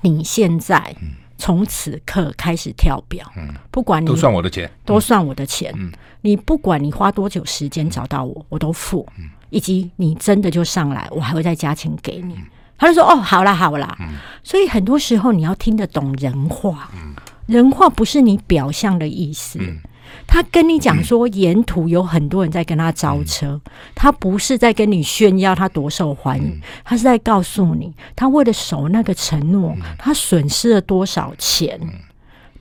[0.02, 0.94] 你现在
[1.38, 5.72] 从此刻开始跳表，嗯、不管你都算我的钱，都算我的钱。
[5.76, 9.08] 嗯、你不管你花多久时间找到我，我都付。
[9.18, 12.34] 嗯、以及你真的就上来，我还会再加钱给你。
[12.34, 12.46] 嗯、
[12.78, 13.96] 他就说：“哦，好啦，好啦。
[14.00, 14.10] 嗯”
[14.44, 17.14] 所以很多时候你要听得懂人话，嗯、
[17.46, 19.58] 人话不是你表象的意思。
[19.60, 19.78] 嗯
[20.26, 23.60] 他跟你讲说，沿途有很多人在跟他招车，嗯、
[23.94, 31.78] 他不是在跟你炫耀他多受欢迎，嗯、他是在告诉你，他为了守那个承诺，嗯、他损失了多少钱。
[31.82, 31.90] 嗯、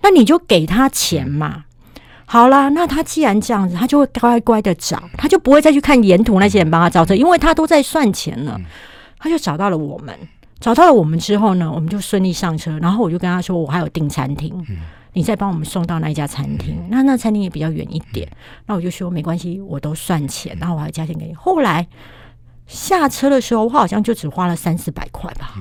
[0.02, 1.64] 那你就给他钱嘛。
[1.96, 8.56] 嗯、好啦，那他既然这样子，他就会乖乖的找，他就不会再去看沿途那些人帮他招车，因为他都在算钱了。
[8.58, 8.66] 嗯、
[9.18, 10.14] 他就找到了我们，
[10.60, 12.78] 找到了我们之后呢，我们就顺利上车。
[12.80, 14.54] 然后我就跟他说，我还有订餐厅。
[15.14, 18.26] 嗯你再帮我们送到那一家餐厅，那那餐厅也比较远一点。
[18.66, 21.34] 那我就说没关系，我都算钱，然后我还加钱给你。
[21.34, 21.86] 后来
[22.66, 25.56] 下车的时候，我好像就只花了三四百块吧。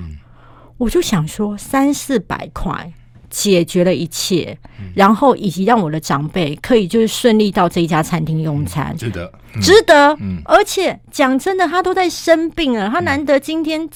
[0.77, 2.93] 我就想说，三四百块
[3.29, 4.57] 解决了一切，
[4.95, 10.17] 然后以及让我的长辈可以就是顺利到这一家餐厅用餐，值得，值得。
[10.45, 13.89] 而且讲真的，他都在生病了，他难得今天。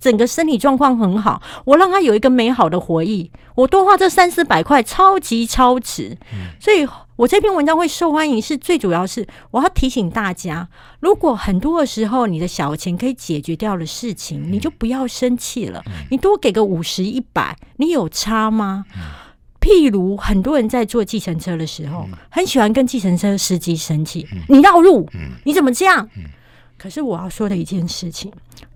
[0.00, 6.16] 整个身体状况很好，我让他有一个美好的回忆，我多花这三四百块，超级超值。
[6.32, 10.68] 嗯、所以，我这篇文章会受欢迎，是最主要是我要提醒大家，
[11.00, 15.82] 如果很多的时候你的小钱可以解决掉的事情，嗯、你就不要生气了。
[15.86, 18.84] 嗯、你多给个五十一百，你有差吗？
[18.94, 19.02] 嗯、
[19.60, 26.08] 譬如很多人在坐计程车的时候，嗯、很喜欢跟计程车司机生气，嗯、你绕路，嗯、你怎么这样？
[26.16, 26.22] 嗯、
[26.78, 28.30] 可是我要说的一件事情。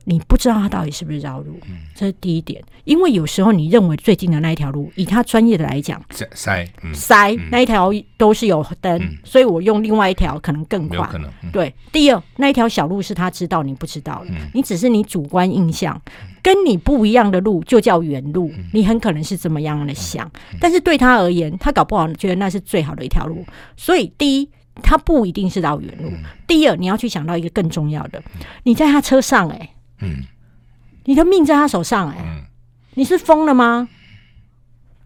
[0.04, 2.62] 你不知道他到底是不是绕路，嗯、这是第一点。
[2.84, 6.02] 因为有时候你认为最近的那一条路，以他专业的来讲，
[6.34, 11.08] 塞、嗯、塞那一条都是有灯，嗯、所以我用另外一条可能更快。
[11.52, 16.00] 对，第二那一条小路是他知道你不知道的，嗯、你只是你主观印象，
[16.42, 20.26] 跟你不一样的路就叫原路，嗯、你很可能是这么样的想。
[20.52, 23.44] 嗯、但是对他而言，他搞不好觉得那是最好的一条路。
[23.76, 24.50] 所以第一，
[24.82, 28.20] 他不一定是绕远路；嗯、第二，你要去想到一个更重要的，
[28.64, 29.70] 你在他车上、欸，哎。
[30.02, 30.24] 嗯，
[31.04, 32.44] 你的命在他手上哎、
[32.94, 33.88] 你是疯了吗？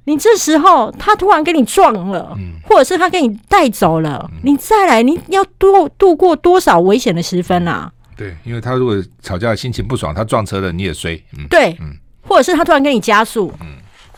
[0.05, 7.93] 你这时候他突然给你撞了，嗯、或者是他给你带走了，嗯、你再来，你要度度过多少危险的时分啊？
[8.17, 11.21] 对，因为他如果吵架心情不爽，他撞车了你也衰。
[11.37, 13.67] 嗯、对，嗯、或者是他突然给你加速，嗯，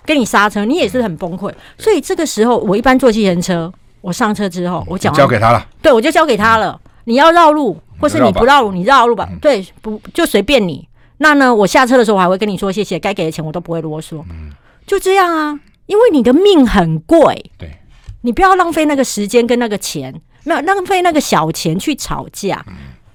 [0.04, 1.50] 给你刹车，你也是很崩溃。
[1.50, 6.78] 嗯、所以这个时候，我一般坐计程车，我上车之后，我讲交给他了，对，我就交给他了。
[6.84, 7.80] 嗯、你要绕路。
[8.00, 9.28] 或是你不绕路，你绕路吧。
[9.30, 10.88] 嗯、对，不就随便你。
[11.18, 14.22] 那呢，我下车的时候我还会跟你说谢谢，该给的钱我都不会啰嗦。
[14.30, 14.50] 嗯，
[14.86, 17.50] 就这样啊，因为你的命很贵。
[17.58, 17.76] 对，
[18.20, 22.64] 你不要浪费那个时间跟那个钱，没有浪费那个小钱去吵架。
[22.68, 22.74] 嗯，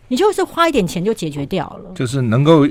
[0.10, 1.91] 你就是花一点钱就解决掉了。
[1.96, 2.67] 就是能够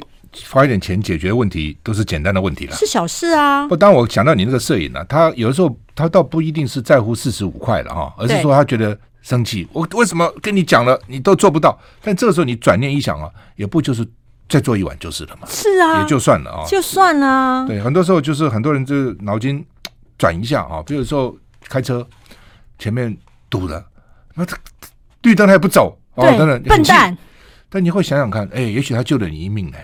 [0.51, 3.67] 花一点钱解决问题，都是简单的问题了，是小事啊。
[3.67, 8.99] 不，当我想到你那个摄影呢、啊，他有的时候他倒不一定是在乎四十五块了哈，而是说他觉得。
[9.23, 11.79] 生气，我为什么跟你讲了，你都做不到？
[12.03, 14.07] 但这个时候你转念一想啊，也不就是
[14.49, 15.47] 再做一碗就是了嘛。
[15.49, 17.67] 是啊，也就算了啊，就算了。
[17.67, 19.65] 对，很多时候就是很多人就是脑筋
[20.19, 21.35] 转一下啊，比如说
[21.69, 22.07] 开车
[22.79, 23.17] 前面
[23.49, 23.85] 堵了，
[24.35, 24.57] 那他
[25.23, 27.17] 绿灯他也不走，哦，等等，笨蛋。
[27.71, 29.79] 但你会想想看，哎，也许他救了你一命呢。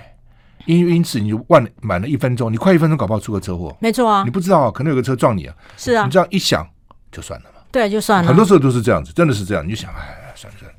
[0.66, 3.74] 因因此你就万满了一分钟，你快一分钟搞不好出个车祸。
[3.81, 5.55] 没错啊，你不知道可能有个车撞你啊。
[5.79, 6.68] 是啊，你这样一想
[7.11, 7.58] 就算了嘛。
[7.70, 8.28] 对，就算了。
[8.28, 9.64] 很多时候都是这样子，真的是这样。
[9.66, 10.76] 你就想，哎，算了算了，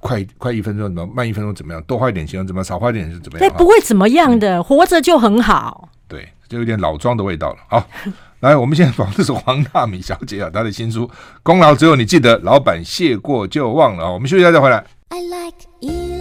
[0.00, 1.82] 快快一分钟怎么，慢一分钟怎么样？
[1.84, 2.64] 多花一点钱怎么样？
[2.64, 3.48] 少花一点钱怎么样？
[3.48, 5.88] 对，不会怎么样的，活着就很好。
[6.06, 7.56] 对，就有点老庄的味道了。
[7.68, 7.88] 好，
[8.40, 11.06] 来，我们现在访的是黄大米小姐啊，她的新书
[11.42, 14.10] 《功劳只有你记得，老板谢过就忘了》啊。
[14.10, 14.84] 我们休息一下再回来。
[15.08, 16.15] I like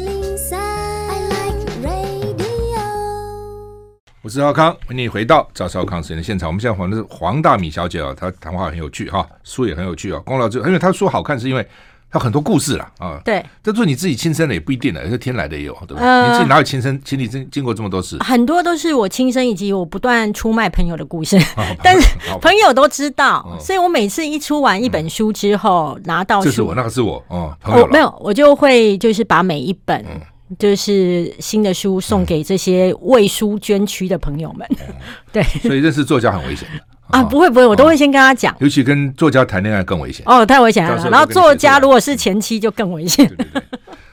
[4.26, 6.50] 我是赵康，欢迎你回到赵少康时间的现场。
[6.50, 10.20] 我们现在访的是黄大米小姐啊，她谈话很有趣哈，书也很有趣啊。
[10.26, 11.64] 功劳就因为她说好看，是因为
[12.10, 13.22] 她很多故事了啊。
[13.24, 16.04] 对，这做你自己亲身的也不一定的，是天来的也有，对不对？
[16.04, 18.18] 呃、你自己哪有亲身经历经经过这么多事？
[18.24, 22.08] 很多都是我亲身以及我不断出卖朋友的故事，哦、 但是
[22.42, 30.04] 朋友都知道，哦、所以我每次一出完一本书之后，嗯、拿到书，这是我，那个是我哦，朋友我没有，我就会就是把每一本。
[30.49, 34.93] 嗯就是新的书送给这些为书捐躯的朋友们，嗯、
[35.34, 37.23] 对，所以认识作家很危险的啊！
[37.23, 41.10] 不会不会，我都会先跟他讲，尤其跟作家谈恋爱更危险哦，太危险了。
[41.10, 43.27] 然后作家如果是前妻就更危险。
[43.27, 43.63] 对对对。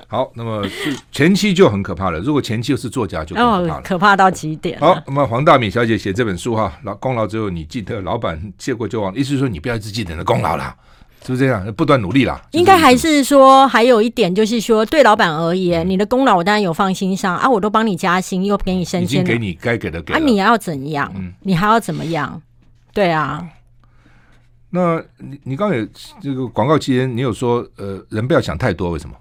[0.09, 0.63] 好，那么
[1.11, 2.19] 前妻就很可怕了。
[2.21, 4.79] 如果前妻又是作家，就更可怕了，哦，可怕到极点。
[4.81, 10.75] 好，那么黄大敏小姐写这本书哈，老功劳只有你记得，老板谢过就忘，意思是说你不要一直记得你的功劳了。
[11.25, 11.73] 是不是这样？
[11.75, 12.41] 不断努力啦。
[12.51, 20.15] 应该还是说，还有一点就是说，对老板而言，你的功劳我当然有放心上啊，我都帮你加薪，又给你升迁，给你该给的给。
[20.15, 21.13] 啊，你要怎样？
[21.41, 22.43] 你还要怎么样？
[22.93, 23.47] 对啊。
[24.71, 25.87] 那你你刚才
[26.21, 29.15] 这个广告期间，你有说呃，人不要想太多，为什么？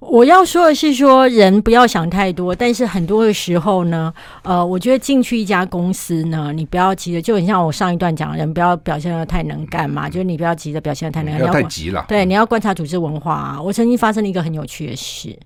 [0.00, 12.04] 我要说的是，说人不要想太多，但是很多的时候呢，呃，我觉得进去一家公司呢，你不要急着，就很像我上一段讲的，人不要表现的太能干嘛，嗯、就是你不要急着表现的太能干，不要太急了。
[12.08, 13.62] 对，你要观察组织文化、啊。
[13.62, 15.38] 我曾经发生了一个很有趣的事，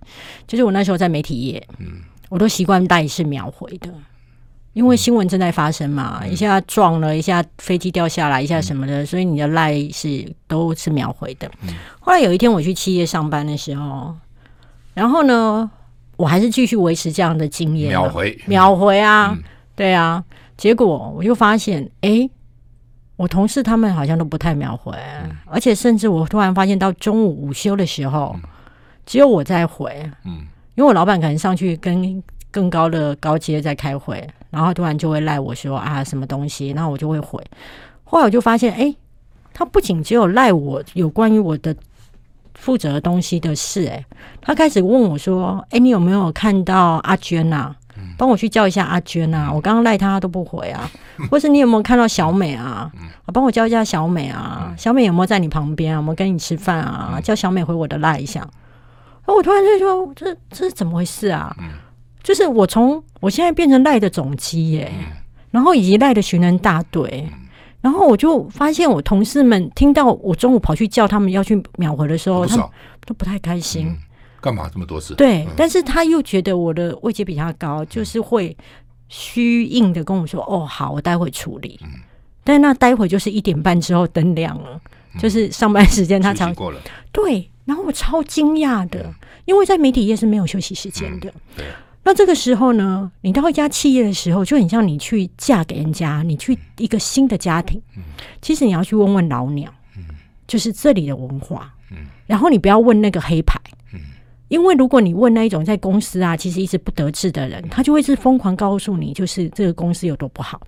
[0.47, 1.87] 就是我那时候在媒体业，嗯，
[2.29, 3.93] 我都习惯带是秒回的，
[4.73, 11.51] 因为新闻正在发生嘛，嗯、一下撞了一下飞机掉下来一下什么的，嗯、所以你的赖是都是秒回的。
[11.62, 14.14] 嗯、后来有一天我去企业上班的时候。
[14.95, 15.69] 然后呢，
[16.17, 19.43] 我还是继续维持这样的经验，秒回秒回啊，嗯、
[19.75, 20.23] 对啊。
[20.57, 22.31] 结果我就发现，哎，
[23.17, 24.93] 我同事他们好像都不太秒回，
[25.25, 28.49] 嗯、而且甚至我突然发现，到中午午休的时候，嗯、
[29.05, 30.09] 只有我在回。
[30.25, 37.43] 嗯，因为我老板可能上去跟更高的高阶在开会，然后突然就会赖我说啊什么东西，然后我就会回。
[38.05, 38.95] 后来我就发现，哎，
[39.53, 41.75] 他不仅只有赖我有关于我的。
[42.55, 44.05] 负责的东西的事，哎，
[44.40, 47.75] 他开始问我说：“哎，你有没有看到阿娟啊？
[48.17, 49.51] 帮我去叫一下阿娟啊！
[49.53, 50.90] 我刚刚赖他，都不回啊。
[51.31, 52.90] 或是你有没有看到小美啊？
[53.27, 54.75] 啊，帮我叫一下小美啊！
[54.77, 55.97] 小美有没有在你旁边啊？
[55.97, 57.21] 有没有跟你吃饭啊？
[57.23, 58.47] 叫小美回我的赖一下。
[59.27, 61.55] 我突然就说：这这是怎么回事啊？
[62.23, 64.93] 就是我从我现在变成赖的总机耶，
[65.51, 67.29] 然后以及赖的寻人大队。”
[67.85, 72.66] 然后我就发现，我同事们听到我中午跑去叫他们要去秒回的时候，他们
[73.05, 73.88] 都不太开心。
[73.88, 73.99] 嗯、
[74.40, 75.14] 干嘛这么多事？
[75.16, 78.57] 对，嗯、但是他又觉得我的位阶比他高，就是会
[79.09, 81.79] 虚应的跟我说：“哦，好，我待会处理。
[81.83, 81.90] 嗯”
[82.42, 84.81] 但那待会就是一点半之后灯亮了，
[85.12, 86.81] 嗯、就是上班时间他常过了。
[87.12, 91.29] 对，然后我超惊讶的，嗯、因为在媒体业是没有休息时间的。
[91.29, 91.66] 嗯、对。
[92.05, 97.81] 那这个时候呢，你到一家企业的时候，就很像你去嫁给人家，你去一个新的家庭。
[98.43, 99.73] 其实你要去问问老鸟，
[100.47, 101.75] 就是这里的文化。
[102.27, 103.59] 然后你不要问那个黑牌，
[104.49, 110.61] 因为如果你问那一种在公司啊，其实一直不得志的人，他就会是疯狂告诉你，就是这个公司有多不好。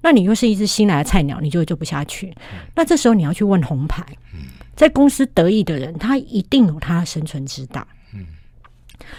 [0.00, 2.34] 那你又是一只新来的菜鸟，你就会做不下去。
[2.74, 4.04] 那这时候你要去问红牌，
[4.74, 7.86] 在公司得意的人，他一定有他的生存之道。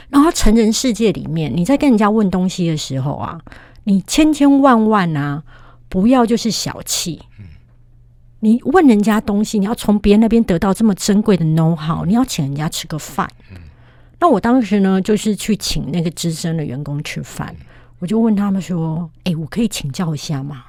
[0.10, 3.40] 然后成人世界里面，你在跟人家问东西的时候啊，
[3.84, 5.44] 你千千万万啊，
[5.90, 7.22] 不要就是小气。
[8.40, 13.28] 你问人家东西，你要从别人那边得到这么珍贵的 know how，你要请人家吃个饭。
[14.20, 17.56] 那我当时呢，就是去请那个资深的员工吃饭，
[18.00, 20.66] 我就问他们说：“哎，我可以请教一下吗？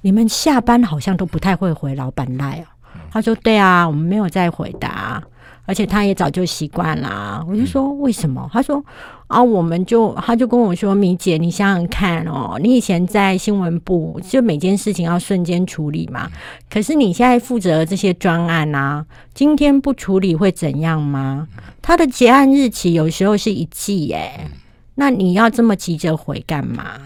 [0.00, 2.66] 你们下班好像都不太会回老板赖啊？”
[3.12, 5.22] 他说：“对啊，我们没有再回答。”
[5.68, 8.48] 而且他也早就习惯了，我就说为什么？
[8.50, 8.82] 他说
[9.26, 16.26] 啊，我们就他就跟我说，米姐，你想想看哦，你以前在新闻部，就每件事情要瞬间处理嘛。
[16.70, 19.04] 可是你现在负责这些专案啊，
[19.34, 21.46] 今天不处理会怎样吗？
[21.82, 24.50] 他的结案日期有时候是一季耶。
[24.94, 26.98] 那你要这么急着回干嘛？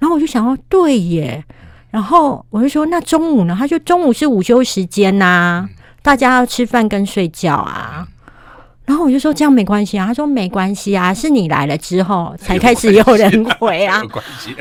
[0.00, 1.44] 然后我就想说，对耶。
[1.90, 3.56] 然后我就说，那中午呢？
[3.58, 5.70] 他说中午是午休时间呐、啊，
[6.08, 8.08] 大家要吃饭跟睡觉啊。
[8.86, 10.06] 然后我就说这样没关系啊。
[10.06, 14.00] 他说没关系啊，是你来了之后才开始有人回啊。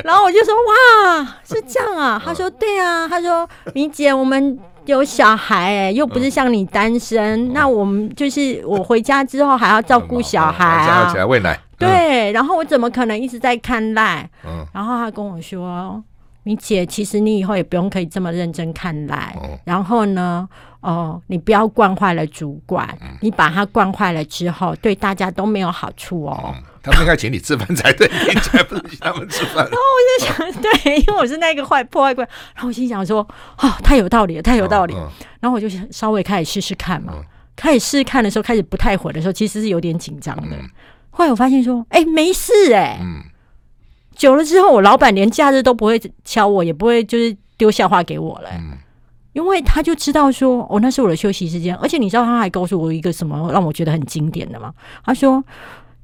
[0.03, 2.21] 然后我就说哇，是这样啊。
[2.21, 3.07] 他说对啊。
[3.07, 7.53] 他说米姐，我们有小孩、欸，又不是像你单身。
[7.53, 11.57] 那我们就是我回家之后还要照顾小孩啊，起来喂奶。
[11.79, 14.29] 对，然后我怎么可能一直在看赖？
[14.73, 16.03] 然后他跟我说。
[16.47, 19.35] 米姐，其实你以后也不用可以这么认真看来。
[19.35, 20.47] 哦、然后呢，
[20.79, 26.55] 哦、呃，你不要惯坏了主管，嗯、你把他惯坏了之后，对大家都没有好处哦。
[26.55, 29.55] 嗯、他们应该请你吃饭才对，你才不是请他们吃饭。
[29.57, 32.23] 然 后我就想，对，因为我是那个坏破坏鬼。
[32.55, 33.19] 然后我心想说，
[33.57, 34.95] 哦，太有道理了，太有道理。
[35.41, 37.11] 然后我就想稍微开始试试看嘛。
[37.17, 37.23] 嗯、
[37.57, 40.55] 开始试试看的时候，开始不太火的时候，其实是有点紧张的。
[40.55, 40.69] 嗯、
[41.09, 42.99] 后来我发现说，哎，没事哎。
[43.01, 43.21] 嗯
[44.17, 48.77] 久了之后，我老板连假日都不会敲我，也不会就是丢笑话给我了，嗯、
[49.33, 51.75] 因为他就知道说，哦，那是我的休息时间。
[51.77, 54.73] 而且你知道他还告诉我一个什么让我觉得很经典的吗？
[55.05, 55.43] 他说，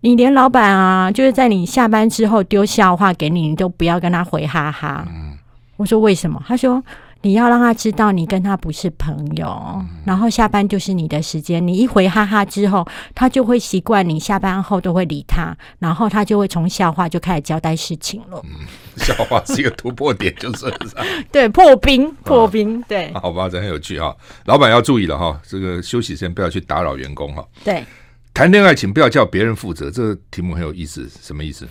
[0.02, 5.06] 你连老板啊，就是在你下班之后丢笑话给你，你都不要跟他回哈哈。
[5.10, 5.38] 嗯、
[5.78, 6.42] 我说为什么？
[6.48, 6.82] 他说。
[7.24, 11.66] 你要让他知道你跟他不是朋友，嗯、然后下班就是你的时间。
[11.66, 18.42] 你一回哈哈之后，他就会习惯你下班后都会理他，然后他就会从笑话就开始交代事情了。
[18.44, 18.68] 嗯，
[19.00, 20.66] 笑话是一个突破点，就是
[21.32, 22.82] 对破冰破冰。
[22.82, 24.14] 啊、对，好吧，这很有趣啊。
[24.44, 27.48] 老板要注意了哈，这个休息时间不要去打扰员工哈。
[27.64, 27.86] 对，
[28.34, 31.66] 谈恋爱请不要叫别人负责，这个题目很有意思，什么意思？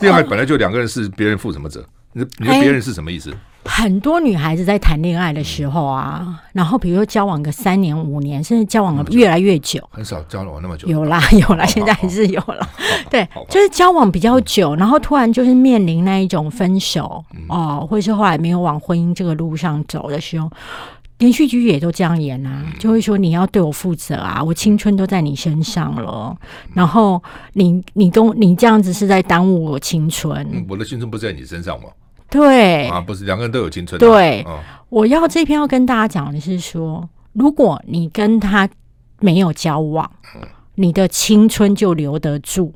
[0.00, 1.84] 恋爱本来就两个人是别人负什么责？
[2.14, 3.30] 你你说别人是什么意思？
[3.30, 10.88] 欸很多女孩子在谈恋爱的时候啊，然后比如说交往个三年五年，甚至交往了越来越久，很少交往那么久。
[10.88, 12.68] 有啦有啦，现在还是有了。
[13.10, 20.50] 对，就是交往比较久，然后突然就是面临那一种分手哦，或者是后来没有往婚姻这个路上走的时候，
[21.18, 26.36] 连续剧也都这样演啊，就会说你要对我负责啊，我青春都在你身上了，
[26.74, 27.22] 然后
[27.54, 30.66] 你你跟你这样子是在耽误我青春。
[30.68, 31.88] 我的青春不在你身上吗？
[32.28, 33.98] 对啊，不是两个人都有青春。
[33.98, 34.58] 对，哦、
[34.88, 38.68] 我要这篇要跟大家讲的是说，如果你跟他
[39.20, 40.42] 没有交往，嗯、
[40.74, 42.72] 你的青春就留得住，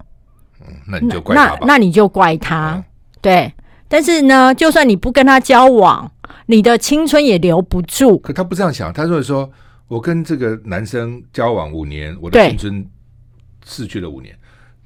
[0.60, 1.58] 嗯、那你就怪他吧。
[1.60, 2.84] 那那你就怪他，嗯、
[3.20, 3.52] 对。
[3.88, 6.08] 但是呢，就算你不跟他交往，
[6.46, 8.16] 你的青春也留不住。
[8.18, 9.50] 可他不这样想，他就是说，
[9.88, 12.86] 我跟这个男生交往五年，我的青春
[13.66, 14.32] 逝去了五年。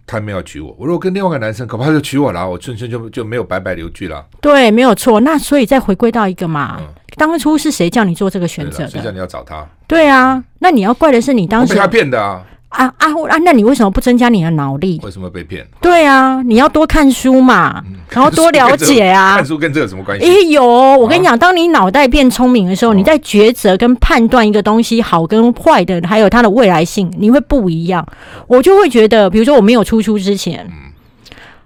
[0.07, 4.25] 他没有娶我，我如果跟另外一个男生，恐怕就娶我了，我瞬间就就没有白白留居了。
[4.41, 5.21] 对，没有错。
[5.21, 6.87] 那所以再回归到一个嘛，嗯、
[7.17, 8.89] 当初是谁叫你做这个选择的？
[8.89, 9.67] 谁叫你要找他？
[9.87, 12.45] 对啊，那你要怪的是你当时被他骗的啊。
[12.75, 13.37] 啊啊啊！
[13.45, 15.01] 那你为什么不增加你的脑力？
[15.05, 15.67] 为什么被骗？
[15.81, 19.37] 对啊，你要多看书嘛，嗯、然后多了解啊。
[19.39, 20.27] 看书跟这个有什么关系？
[20.27, 28.07] 哎、欸，有，我跟你讲，啊、当你脑袋变聪明的时候，你在抉择跟判断一个东西好跟坏的，还有它的未来性，你会不一样。
[28.47, 30.93] 我就会觉得，比如说我没有出书之前，嗯、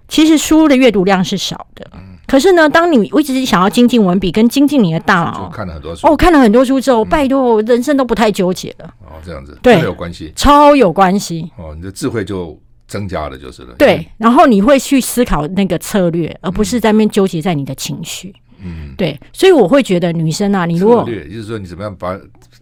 [0.08, 1.86] 其实书的阅读量是少的。
[1.94, 8.84] 嗯可是呢，当你我一直想要精进文笔跟精进你的大脑，看了很多书哦，看了很多书之后，拜托，我人生都不太纠结了。
[9.00, 11.50] 哦，这样子，对，有关系，超有关系。
[11.56, 13.74] 哦，你的智慧就增加了，就是了。
[13.78, 18.34] 对，然后你会去思考那个策略，而不是在那边纠结在你的情绪。
[18.62, 22.14] 嗯，对，所以我会觉得女生啊，你如果策略，就是说你怎么样把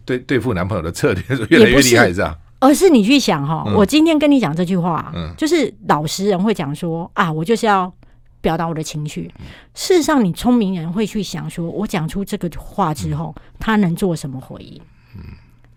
[0.05, 2.33] 对对付男朋友的策略越来越厉害，这样？
[2.59, 7.91] 而是你去想哈，我今天跟你讲这句话，嗯，就是老实人会讲说啊，我就是要。
[8.41, 9.31] 表达我的情绪。
[9.73, 14.81] 事实上，你聪明人会去想说，我讲出这个话之后，他能做什么回应？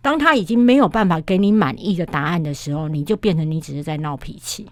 [0.02, 4.66] 当他已经没有办法给你满意的答案的时候，你就变成你只是在闹脾气。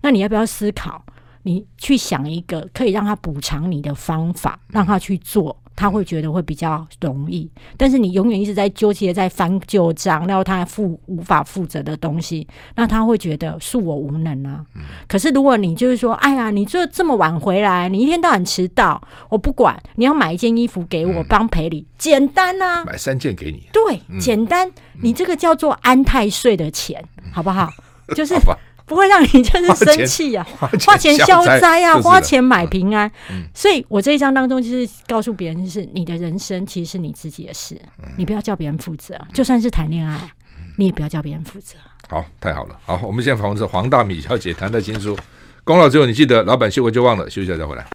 [0.00, 1.02] 那你要不要思考？
[1.42, 5.56] 你去想一个可以让他补偿你的方法，让他去做。
[5.76, 14.64] 他会觉得会比较容易，但是你永远一直在纠结，在翻旧账，然后他负无法负责的东西，那他会觉得恕我无能啊。
[14.74, 24.70] 嗯、可是如果你就是说，哎呀，你这这么晚回来，你一天到晚迟到，我不管，你要买一件衣服给我帮赔礼，简单啊，买三件给你，对，嗯、简单，
[25.02, 27.68] 你这个叫做安泰税的钱，嗯、好不好？
[28.14, 28.34] 就是。
[28.86, 30.46] 不会让你就是生气呀，
[30.86, 33.10] 花钱消灾啊，花钱买平安。
[33.54, 37.80] 所以我这一章当中就是告诉别人，就是你的人生其实是你自己的事，
[38.18, 39.18] 你不要叫别人负责。
[39.32, 40.30] 就算是谈恋爱，
[40.76, 41.76] 你也不要叫别人负责。
[42.10, 42.78] 好，太好了。
[42.84, 45.16] 好，我们现在访问的是黄大米小姐谈的新书
[45.64, 47.86] 《功劳只有你记得》，老板休过就忘了，休息一下再回来。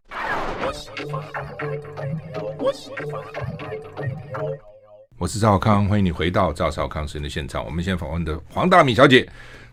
[5.19, 7.63] 我是赵少康，欢迎你回到赵少康时间的现场。
[7.63, 9.29] 我们现在访问的黄大米小姐。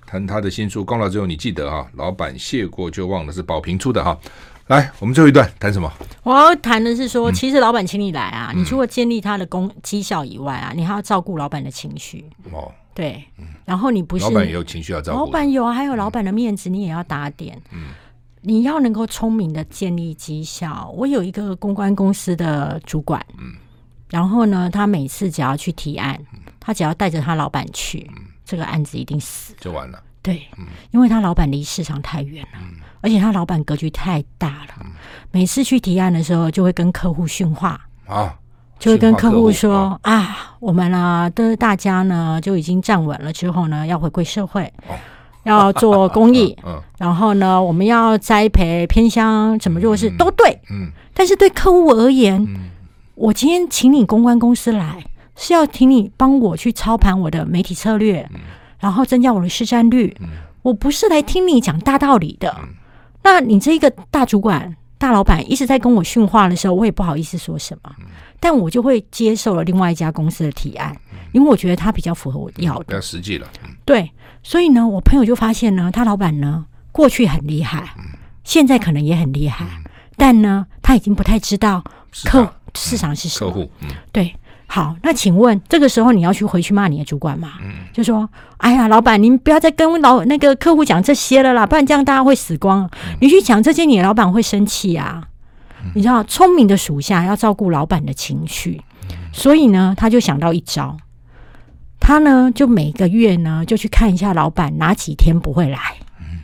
[0.06, 4.16] 谈他的新书《功劳只有你记得》啊，老板谢过就忘了，是宝平出的哈。
[4.68, 5.92] 来，我们最后一段谈什么？
[6.22, 12.24] 我要谈的是说，其实老板请你来啊，嗯、你除了建立他的工绩效以外啊，你还要照顾老板的情绪。
[12.52, 12.72] 哦。
[12.94, 13.22] 对，
[13.66, 17.60] 然后你不是老板也有情绪要照顾，老板有啊，还有老板的面子你也要打点。
[17.70, 17.88] 嗯，
[18.40, 20.90] 你要能够聪明的建立绩效。
[20.96, 23.52] 我有一个公关公司的主管，嗯，
[24.08, 26.18] 然后呢，他每次只要去提案，
[26.58, 28.10] 他只要带着他老板去，
[28.46, 30.02] 这个案子一定死就完了。
[30.22, 30.48] 对，
[30.90, 32.58] 因为他老板离市场太远了。
[33.00, 34.90] 而且他老板格局太大了，嗯、
[35.30, 38.34] 每次去提案的时候，就会跟客户训话啊，
[38.80, 44.96] 就会跟客户说啊，啊，我们呢的大家呢就已经站稳了，之后呢要回归社会，哦、
[45.44, 46.56] 要做公益，
[46.98, 52.70] 然后呢我们要栽培偏乡什么弱势、嗯、都对，嗯，但是对客户而言，嗯、
[53.14, 55.04] 我今天请你公关公司来，
[55.36, 58.40] 是要请你帮我去操盘我的媒体策略，嗯、
[58.80, 60.28] 然后增加我的市占率，嗯、
[60.62, 62.56] 我不是来听你讲大道理的。
[62.60, 62.68] 嗯。
[63.22, 67.92] 那你这一个大主管、大老板一直在跟我训话的时候，我也不好意思说什么，
[68.40, 70.96] 但我就会接受了另外一家公司的提案，
[71.32, 73.46] 因为我觉得他比较符合我要的，比较实际了。
[73.84, 74.10] 对，
[74.42, 77.94] 所以呢，我朋友就发现呢，他老板呢过去很厉害，
[78.44, 79.66] 现在可能也很厉害，
[80.16, 81.82] 但呢，他已经不太知道
[82.24, 83.70] 客市场是什么，客户，
[84.12, 84.34] 对。
[84.68, 87.52] 好，那请问这个时候你要去回去骂你的主管吗？
[87.62, 92.84] 嗯，就说，哎呀，老板，您不要再跟老那个客户讲这些了啦，不然这样大家会死光。
[92.92, 95.28] 嗯、你去讲这些，你的老板会生气啊。
[95.82, 100.96] 嗯、你知道，聪明的属下要照顾老板的情绪，嗯、所以呢，他就想到一招，
[102.00, 105.78] 他呢就每个月呢就去看一下老板哪几天不会来，
[106.20, 106.40] 嗯、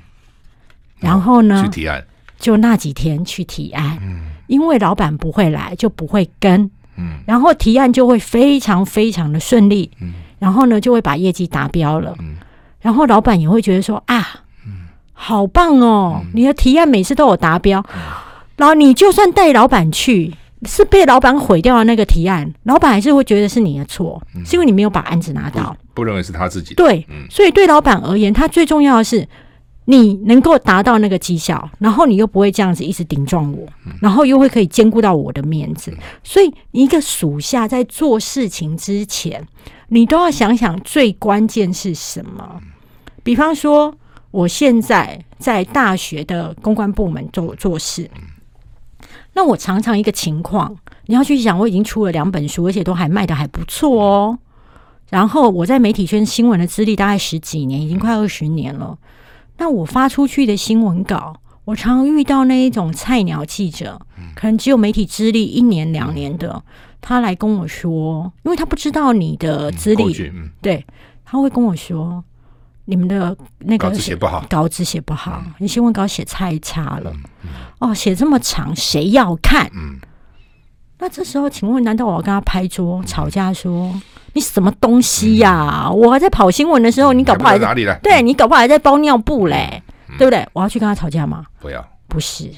[1.01, 2.03] 然后呢去提案，
[2.39, 6.71] 就那几天去提案，嗯、因为老板不会来，就不会跟。
[7.03, 12.37] 嗯，然后提案就会非常非常的顺利，嗯，然后呢就会把业绩达标了，嗯，
[12.81, 14.27] 然后老板也会觉得说啊，
[14.65, 18.01] 嗯，好棒哦，嗯，你的提案每次都有达标，嗯，
[18.57, 20.33] 然后你就算带老板去，
[20.63, 29.29] 是被老板毁掉的那个提案，老板还是会觉得是你的错，嗯，是因为你没有把案子拿到，不，不认为是他自己的，对，嗯，所以对老板而言，他最重要的是。
[29.85, 33.67] 你能够达到那个绩效，然后你又不会这样子一直顶撞我，
[34.01, 39.45] 然后又会可以兼顾到我的面子，所以一个属下在做事情之前，
[39.89, 42.61] 你都要想想最关键是什么。
[43.25, 43.93] 比方说，
[44.31, 48.09] 我现在在大学的公关部门做做事，
[49.35, 50.77] 那我常常一个情况，
[51.07, 54.39] 你要去想，我已经出了两本书，而且都还卖得还不错哦。
[55.11, 58.97] 然后我在媒体圈新闻的资历大概十几年，已经快二十年了。
[59.63, 63.97] 那我发出去的新闻稿，我常常遇到那一种菜鸟记者，
[64.35, 66.61] 可能只有媒体资历一年两年的，
[67.01, 70.13] 他来跟我说，因为他不知道你的资历，
[70.61, 70.85] 对，
[71.25, 72.25] 他会跟我说，
[72.87, 77.13] 你们的那个稿子写不好，稿子写不好，你新闻稿写太差了，
[77.79, 79.71] 哦，写这么长，谁要看？
[81.03, 83.93] 那这时候，请问，难道我要跟他拍桌吵架说？
[84.35, 87.99] 你什么东西呀、我还在跑新闻的时候，你搞不好还在哪里来？
[88.05, 90.49] 对，你搞不好还在包尿布嘞，嗯、对不对？
[90.53, 91.45] 我要去跟他吵架吗？
[91.59, 92.49] 不要，不是。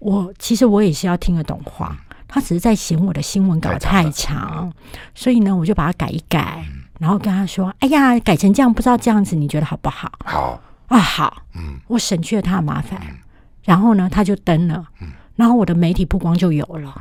[0.00, 1.96] 我其实我也是要听得懂话，
[2.28, 4.70] 他只是在嫌我的新闻稿太长，
[5.14, 13.16] 所以呢，我就把它改一改，嗯、然后跟他说：“哎呀，改成这样，不知道这样子你觉得好不好？”好啊，好，嗯，我省去了他的麻烦，嗯、
[13.64, 16.94] 然后呢，他就登了，嗯、然后我的媒体曝光就有了。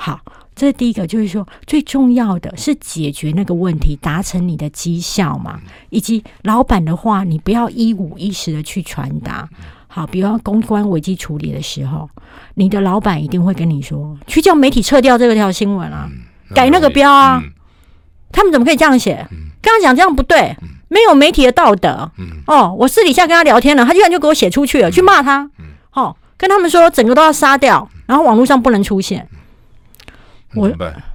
[0.00, 0.20] 嗯、好。
[0.56, 9.48] 这是第一个，就是说最重要的是解决那个问题，达成你的绩效嘛，以及老板的话，你不要一五一十的去传达。
[9.86, 12.10] 好，比如公关危机处理的时候，
[12.56, 16.10] 你的老板一定会跟你说，去叫媒体撤掉这个条新闻啊，
[16.54, 17.42] 改那个标啊，
[18.30, 19.26] 他们怎么可以这样写？
[19.62, 20.54] 刚刚讲这样不对，
[20.88, 22.10] 没有媒体的道德。
[22.46, 25.50] 哦，我私底下跟他聊天了，他居然就给我写出去了，去骂他。
[25.88, 29.26] 好，跟他们说整个都要杀掉，然后网络上不能出现。
[30.54, 30.72] 我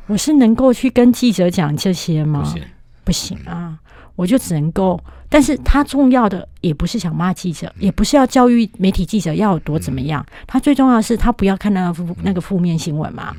[0.08, 2.42] 我是能够去跟记者讲这些吗？
[2.42, 2.64] 不行，
[3.04, 3.78] 不行啊！
[4.16, 10.26] 我就只能够，但是他重要的也不是想骂记者，也不是要教育媒体记者要有多怎么样。
[10.48, 13.36] 他最重要的是他不要看那个负那个负面新闻嘛，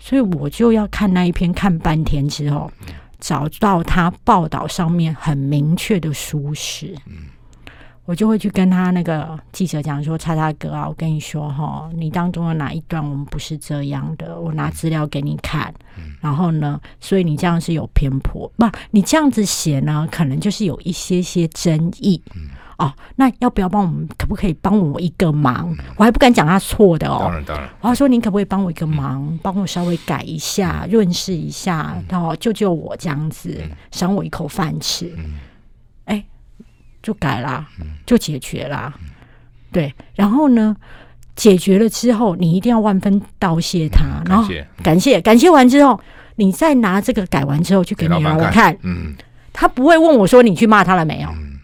[0.00, 2.68] 所以我就要看那一篇，看半天之后，
[3.20, 6.96] 找到他报道上面很明确的疏失。
[8.08, 14.40] 我就会去跟他那个记者讲说：“叉叉哥啊，我跟你说哈，你当中的哪一段我们不是这样的？
[14.40, 15.72] 我拿资料给你看，
[16.18, 22.22] 然后呢，所以你这样是有偏颇，不，你这样子写呢，可能就是有一些些争议。
[22.78, 24.08] 哦，那要不要帮我们？
[24.16, 25.76] 可不可以帮我一个忙？
[25.98, 27.18] 我还不敢讲他错的哦。
[27.20, 27.68] 当然，当然。
[27.82, 35.12] 我要说，您可不可以帮我一个忙，帮我稍微改一下，润饰一下，然后救救我这样子，赏我一口饭吃。”
[37.08, 37.66] 就改啦，
[38.04, 38.92] 就解决啦。
[39.72, 40.76] 对，然后呢，
[41.34, 44.46] 解决了之后，你一定要万分道谢他，嗯、然后
[44.82, 45.18] 感谢。
[45.22, 45.98] 感谢完之后，
[46.36, 49.14] 你再拿这个改完之后去给你老板看，嗯，
[49.54, 51.58] 他不会问我说你去骂他了没有，嗯，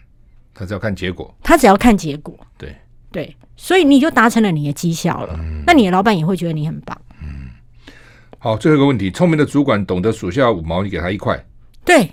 [0.55, 2.75] 他只要看结果，他只要看结果，对。
[3.11, 7.49] 对，所以你就达成了你的绩效了，嗯、那你的老板也会觉得你很棒，嗯。
[8.39, 11.39] 好，最后一个问题，聪明的主管懂得属下五毛，你给他一块。
[11.85, 12.09] 对，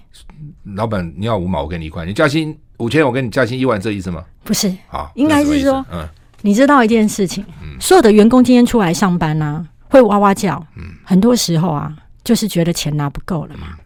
[0.74, 2.04] 老板，你要五毛，我给你一块。
[2.04, 4.24] 你加薪五千，我跟你加薪一万，这意思吗？
[4.42, 6.04] 不是，好，应该是说，嗯，
[6.40, 13.78] 你知道一件事情，嗯，所有的员工今天出来上班呢、啊，会哇哇叫，嗯，很多时候啊，就是觉得钱拿不够了嘛，嗯、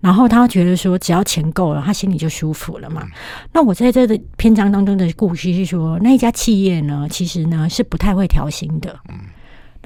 [0.00, 3.02] 然后他觉得说，只要钱够了，他心里就舒服了嘛。
[3.04, 3.10] 嗯、
[3.52, 9.18] 那我在这个篇章当中的故事是说，那一家企业呢，其实呢是不太会调薪的，嗯。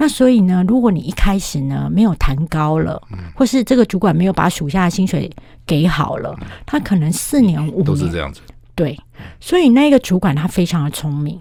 [0.03, 5.31] 那所以呢，如果你一开始呢没有谈高了，嗯、或是这个主管没有把属下的薪水
[5.65, 8.41] 给好了，嗯、他可能四年五年都是这样子。
[8.75, 8.99] 对，
[9.39, 11.39] 所以那个主管他非常的聪明，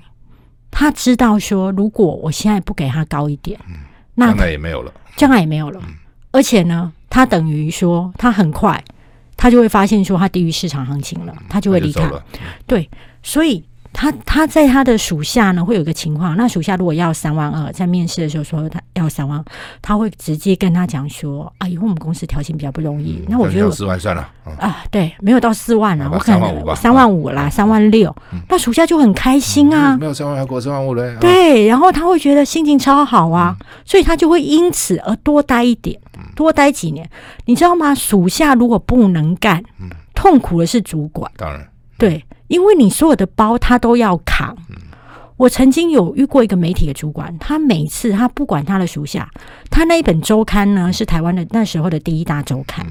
[0.71, 3.75] 他知道说，如果我现在不给他高一点，嗯、
[4.15, 5.81] 那将来也没有了，将来也没有了。
[5.85, 5.95] 嗯、
[6.31, 8.81] 而且呢，他等于说他很快，
[9.37, 12.05] 他就会发现说他低于市场行情了，他就会离开。
[12.05, 12.23] 嗯、
[12.65, 12.89] 对，
[13.25, 13.65] 所以。
[13.93, 16.37] 他他在他的属下呢，会有一个情况。
[16.37, 19.45] 那属下如果要三万二，在面试的时候说他要三万，
[19.83, 23.19] 他会直接跟他讲说：“啊，以后我们公司调薪比较不容易。
[23.21, 28.15] 嗯”那我觉得四万算了、嗯、啊，对，没有到四万了，我可能三万五啦，三万六。
[28.49, 31.17] 那属下就很开心啊，嗯、没有三万还过三万五嘞。
[31.21, 36.01] 对，然后他会觉得心情超好啊，嗯、所以他就会因此而多待一点，
[36.35, 37.09] 多待几年。
[37.45, 37.95] 你知道吗？
[37.95, 41.31] 属下如果不能干，嗯、痛苦的是主管。
[41.37, 41.69] 当然，
[41.99, 42.25] 对。
[42.53, 44.55] 因为你所有的包他都要扛。
[45.39, 49.31] 我曾经有遇过一个媒体的主管，他每次他不管他的属下，
[49.71, 52.87] 他那一本周刊呢是台湾的那时候的第一大周刊，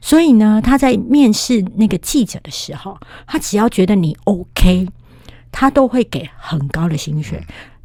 [0.00, 2.96] 所以呢他在面试那个记者的时候，
[3.26, 4.88] 他只要觉得你 OK，
[5.52, 7.44] 他都会给很高的薪水，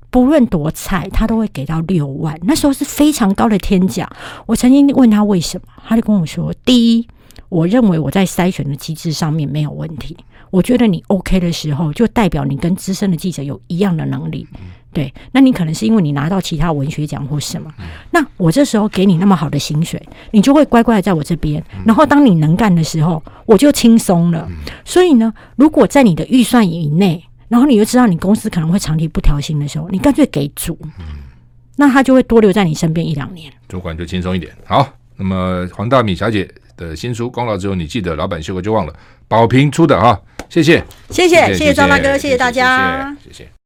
[0.10, 4.10] 不论多菜，他都会给到六万，那时候是非常高的天价。
[4.46, 7.06] 我曾经问他为什么，他就跟我说：第一，
[7.50, 10.16] 我认为我在筛选的机制上面没有问题。
[10.52, 14.48] 我觉得你 OK 的时候，就代表你跟资深的记者有一样的能力，
[14.92, 15.14] 对。
[15.32, 17.72] 那你可能是因为你拿到其他文学奖或什么，
[18.12, 21.64] 那我这时候给你那么好的薪水，你就会乖乖的在我这边。
[21.86, 24.50] 然后当你能干的时候，我就轻松了。
[24.84, 30.78] 所以呢，如果在你的预算以内，然后你又知道你公司可能会长期不调薪的时候，你干脆给主，
[31.76, 34.52] 那他就会多留在你身边一两年，主管就轻松一点。
[34.66, 38.94] 好，那么黄大米小姐的新书《功劳只有你记得》，老板修过就忘了，
[39.28, 40.20] 宝平出的哈。
[40.50, 43.59] 谢谢，谢谢，谢谢张大哥，谢谢大家，谢谢。